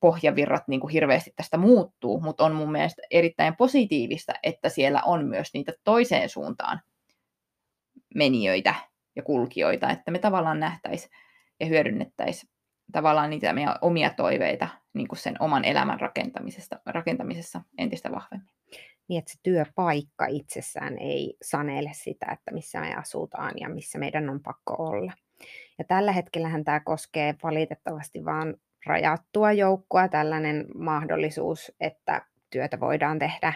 pohjavirrat 0.00 0.68
niin 0.68 0.80
kuin 0.80 0.92
hirveästi 0.92 1.32
tästä 1.36 1.56
muuttuu, 1.56 2.20
mutta 2.20 2.44
on 2.44 2.54
mun 2.54 2.72
mielestä 2.72 3.02
erittäin 3.10 3.56
positiivista, 3.56 4.32
että 4.42 4.68
siellä 4.68 5.02
on 5.02 5.24
myös 5.24 5.54
niitä 5.54 5.72
toiseen 5.84 6.28
suuntaan 6.28 6.80
menijöitä 8.14 8.74
ja 9.16 9.22
kulkijoita, 9.22 9.90
että 9.90 10.10
me 10.10 10.18
tavallaan 10.18 10.60
nähtäisiin 10.60 11.10
ja 11.60 11.66
hyödynnettäisiin 11.66 12.52
tavallaan 12.92 13.30
niitä 13.30 13.52
meidän 13.52 13.76
omia 13.80 14.10
toiveita 14.10 14.68
niin 14.94 15.08
kuin 15.08 15.18
sen 15.18 15.36
oman 15.40 15.64
elämän 15.64 16.00
rakentamisesta, 16.00 16.80
rakentamisessa 16.86 17.60
entistä 17.78 18.10
vahvemmin. 18.10 18.50
Niin, 19.08 19.18
että 19.18 19.32
se 19.32 19.38
työpaikka 19.42 20.26
itsessään 20.26 20.98
ei 20.98 21.36
sanele 21.42 21.90
sitä, 21.92 22.26
että 22.32 22.50
missä 22.50 22.80
me 22.80 22.94
asutaan 22.94 23.52
ja 23.60 23.68
missä 23.68 23.98
meidän 23.98 24.30
on 24.30 24.42
pakko 24.42 24.74
olla. 24.78 25.12
Ja 25.78 25.84
tällä 25.84 26.12
hetkellähän 26.12 26.64
tämä 26.64 26.80
koskee 26.80 27.34
valitettavasti 27.42 28.24
vain 28.24 28.54
rajattua 28.86 29.52
joukkoa, 29.52 30.08
tällainen 30.08 30.66
mahdollisuus, 30.74 31.72
että 31.80 32.26
työtä 32.50 32.80
voidaan 32.80 33.18
tehdä 33.18 33.52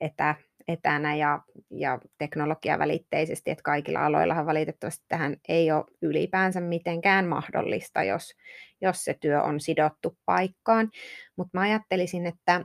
etä, 0.00 0.34
etänä 0.68 1.14
ja, 1.14 1.40
ja 1.70 1.98
teknologiavälitteisesti, 2.18 3.50
että 3.50 3.62
kaikilla 3.62 4.06
aloillahan 4.06 4.46
valitettavasti 4.46 5.04
tähän 5.08 5.36
ei 5.48 5.72
ole 5.72 5.84
ylipäänsä 6.02 6.60
mitenkään 6.60 7.26
mahdollista, 7.26 8.02
jos, 8.02 8.34
jos 8.80 9.04
se 9.04 9.14
työ 9.20 9.42
on 9.42 9.60
sidottu 9.60 10.18
paikkaan. 10.24 10.90
Mutta 11.36 11.58
mä 11.58 11.60
ajattelisin, 11.60 12.26
että 12.26 12.64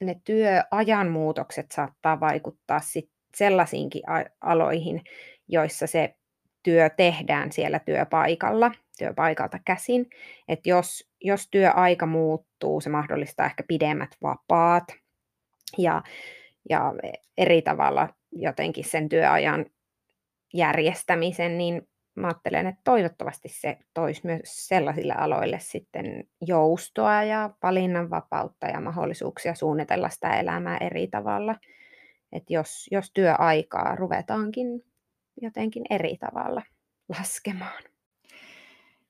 ne 0.00 0.20
työajan 0.24 1.10
muutokset 1.10 1.66
saattaa 1.74 2.20
vaikuttaa 2.20 2.80
sit 2.80 3.10
sellaisiinkin 3.36 4.02
aloihin, 4.40 5.02
joissa 5.48 5.86
se 5.86 6.14
työ 6.62 6.90
tehdään 6.90 7.52
siellä 7.52 7.78
työpaikalla, 7.78 8.72
työpaikalta 8.98 9.58
käsin. 9.64 10.06
Että 10.48 10.68
jos, 10.68 11.10
jos 11.20 11.48
työaika 11.50 12.06
muuttuu, 12.06 12.80
se 12.80 12.90
mahdollistaa 12.90 13.46
ehkä 13.46 13.64
pidemmät 13.68 14.10
vapaat 14.22 14.84
ja, 15.78 16.02
ja 16.70 16.92
eri 17.38 17.62
tavalla 17.62 18.08
jotenkin 18.32 18.84
sen 18.84 19.08
työajan 19.08 19.66
järjestämisen, 20.54 21.58
niin 21.58 21.88
mä 22.14 22.26
ajattelen, 22.26 22.66
että 22.66 22.80
toivottavasti 22.84 23.48
se 23.48 23.78
toisi 23.94 24.20
myös 24.24 24.40
sellaisille 24.44 25.14
aloille 25.14 25.58
sitten 25.60 26.24
joustoa 26.40 27.22
ja 27.22 27.50
valinnanvapautta 27.62 28.66
ja 28.66 28.80
mahdollisuuksia 28.80 29.54
suunnitella 29.54 30.08
sitä 30.08 30.40
elämää 30.40 30.78
eri 30.78 31.06
tavalla. 31.06 31.56
Että 32.32 32.52
jos, 32.52 32.88
jos 32.90 33.10
työaikaa 33.14 33.96
ruvetaankin 33.96 34.66
jotenkin 35.42 35.84
eri 35.90 36.16
tavalla 36.16 36.62
laskemaan. 37.08 37.82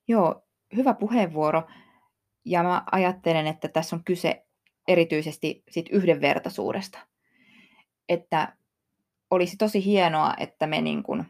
Joo, 0.08 0.42
hyvä 0.76 0.94
puheenvuoro. 0.94 1.62
Ja 2.44 2.62
mä 2.62 2.84
ajattelen, 2.92 3.46
että 3.46 3.68
tässä 3.68 3.96
on 3.96 4.04
kyse 4.04 4.46
erityisesti 4.88 5.62
sit 5.70 5.86
yhdenvertaisuudesta. 5.90 6.98
Että 8.08 8.56
olisi 9.30 9.56
tosi 9.56 9.84
hienoa, 9.84 10.34
että 10.38 10.66
me 10.66 10.80
niin 10.80 11.02
kun 11.02 11.24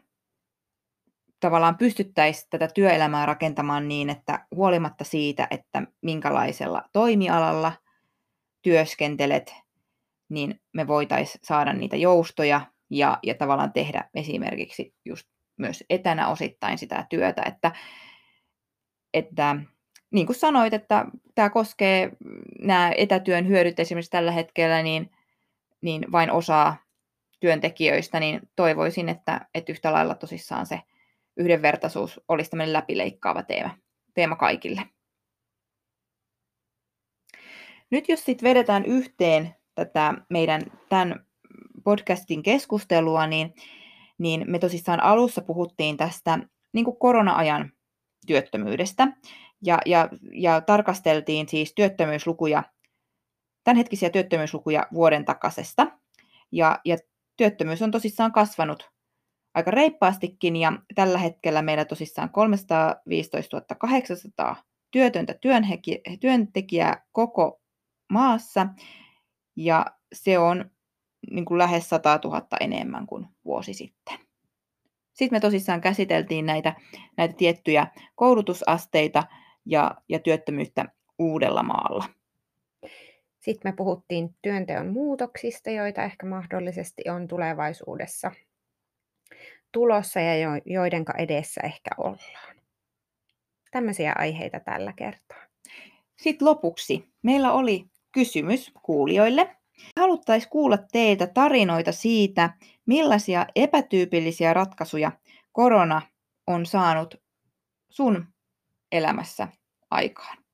tavallaan 1.39 1.77
pystyttäisiin 1.77 2.47
tätä 2.49 2.67
työelämää 2.67 3.25
rakentamaan 3.25 3.87
niin, 3.87 4.09
että 4.09 4.47
huolimatta 4.55 5.03
siitä, 5.03 5.47
että 5.51 5.83
minkälaisella 6.01 6.83
toimialalla 6.93 7.71
työskentelet, 8.61 9.55
niin 10.29 10.61
me 10.73 10.87
voitaisiin 10.87 11.41
saada 11.43 11.73
niitä 11.73 11.95
joustoja 11.95 12.61
ja, 12.89 13.19
ja 13.23 13.35
tavallaan 13.35 13.73
tehdä 13.73 14.09
esimerkiksi 14.13 14.93
just 15.05 15.27
myös 15.57 15.83
etänä 15.89 16.27
osittain 16.27 16.77
sitä 16.77 17.05
työtä, 17.09 17.43
että, 17.45 17.71
että 19.13 19.55
niin 20.11 20.25
kuin 20.25 20.35
sanoit, 20.35 20.73
että 20.73 21.05
tämä 21.35 21.49
koskee 21.49 22.11
nämä 22.61 22.91
etätyön 22.97 23.47
hyödyt 23.47 23.79
esimerkiksi 23.79 24.11
tällä 24.11 24.31
hetkellä, 24.31 24.83
niin, 24.83 25.14
niin 25.85 26.11
vain 26.11 26.31
osaa 26.31 26.77
työntekijöistä, 27.39 28.19
niin 28.19 28.41
toivoisin, 28.55 29.09
että, 29.09 29.47
että 29.53 29.71
yhtä 29.71 29.93
lailla 29.93 30.15
tosissaan 30.15 30.65
se 30.65 30.81
yhdenvertaisuus 31.37 32.21
olisi 32.27 32.49
tämmöinen 32.49 32.73
läpileikkaava 32.73 33.43
teema, 33.43 33.77
teema 34.13 34.35
kaikille. 34.35 34.81
Nyt 37.91 38.09
jos 38.09 38.25
sitten 38.25 38.49
vedetään 38.49 38.85
yhteen 38.85 39.55
tätä 39.75 40.13
meidän 40.29 40.61
tämän 40.89 41.25
podcastin 41.83 42.43
keskustelua, 42.43 43.27
niin, 43.27 43.53
niin 44.17 44.43
me 44.47 44.59
tosissaan 44.59 45.03
alussa 45.03 45.41
puhuttiin 45.41 45.97
tästä 45.97 46.39
niin 46.73 46.85
kuin 46.85 46.97
korona-ajan 46.97 47.71
työttömyydestä 48.27 49.07
ja, 49.61 49.77
ja, 49.85 50.09
ja 50.33 50.61
tarkasteltiin 50.61 51.49
siis 51.49 51.73
työttömyyslukuja, 51.75 52.63
tämänhetkisiä 53.65 54.09
työttömyyslukuja 54.09 54.87
vuoden 54.93 55.25
takaisesta. 55.25 55.87
Ja, 56.51 56.79
ja 56.85 56.97
työttömyys 57.37 57.81
on 57.81 57.91
tosissaan 57.91 58.31
kasvanut 58.31 58.91
aika 59.53 59.71
reippaastikin 59.71 60.55
ja 60.55 60.73
tällä 60.95 61.17
hetkellä 61.17 61.61
meillä 61.61 61.85
tosissaan 61.85 62.29
315 62.29 63.75
800 63.75 64.55
työtöntä 64.91 65.35
työntekijää 66.19 67.05
koko 67.11 67.61
maassa 68.09 68.67
ja 69.55 69.85
se 70.13 70.39
on 70.39 70.71
niin 71.31 71.45
kuin 71.45 71.57
lähes 71.57 71.89
100 71.89 72.19
000 72.23 72.47
enemmän 72.59 73.07
kuin 73.07 73.27
vuosi 73.45 73.73
sitten. 73.73 74.19
Sitten 75.13 75.35
me 75.35 75.39
tosissaan 75.39 75.81
käsiteltiin 75.81 76.45
näitä, 76.45 76.75
näitä 77.17 77.35
tiettyjä 77.37 77.87
koulutusasteita 78.15 79.23
ja, 79.65 79.95
ja 80.09 80.19
työttömyyttä 80.19 80.85
uudella 81.19 81.63
maalla. 81.63 82.05
Sitten 83.45 83.71
me 83.71 83.75
puhuttiin 83.75 84.35
työnteon 84.41 84.87
muutoksista, 84.87 85.69
joita 85.69 86.03
ehkä 86.03 86.25
mahdollisesti 86.25 87.09
on 87.09 87.27
tulevaisuudessa 87.27 88.31
tulossa 89.71 90.19
ja 90.19 90.37
jo, 90.37 90.49
joidenka 90.65 91.13
edessä 91.17 91.61
ehkä 91.63 91.89
ollaan. 91.97 92.55
Tämmöisiä 93.71 94.13
aiheita 94.17 94.59
tällä 94.59 94.93
kertaa. 94.93 95.37
Sitten 96.17 96.47
lopuksi 96.47 97.09
meillä 97.21 97.53
oli 97.53 97.85
kysymys 98.11 98.71
kuulijoille. 98.83 99.55
Haluttaisiin 99.99 100.49
kuulla 100.49 100.77
teiltä 100.91 101.27
tarinoita 101.27 101.91
siitä, 101.91 102.49
millaisia 102.85 103.45
epätyypillisiä 103.55 104.53
ratkaisuja 104.53 105.11
korona 105.51 106.01
on 106.47 106.65
saanut 106.65 107.15
sun 107.89 108.27
elämässä 108.91 109.47
aikaan. 109.91 110.44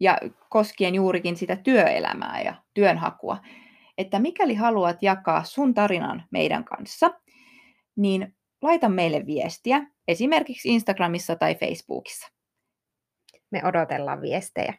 Ja 0.00 0.18
koskien 0.48 0.94
juurikin 0.94 1.36
sitä 1.36 1.56
työelämää 1.56 2.42
ja 2.42 2.54
työnhakua. 2.74 3.38
Että 3.98 4.18
mikäli 4.18 4.54
haluat 4.54 5.02
jakaa 5.02 5.44
sun 5.44 5.74
tarinan 5.74 6.24
meidän 6.30 6.64
kanssa, 6.64 7.10
niin 7.96 8.36
laita 8.62 8.88
meille 8.88 9.26
viestiä 9.26 9.86
esimerkiksi 10.08 10.68
Instagramissa 10.68 11.36
tai 11.36 11.54
Facebookissa. 11.54 12.28
Me 13.50 13.60
odotellaan 13.64 14.20
viestejä. 14.20 14.74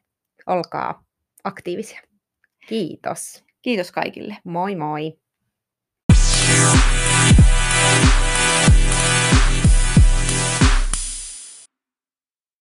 Olkaa 0.45 1.03
aktiivisia. 1.43 2.01
Kiitos. 2.67 3.43
Kiitos 3.61 3.91
kaikille. 3.91 4.37
Moi 4.43 4.75
moi. 4.75 5.19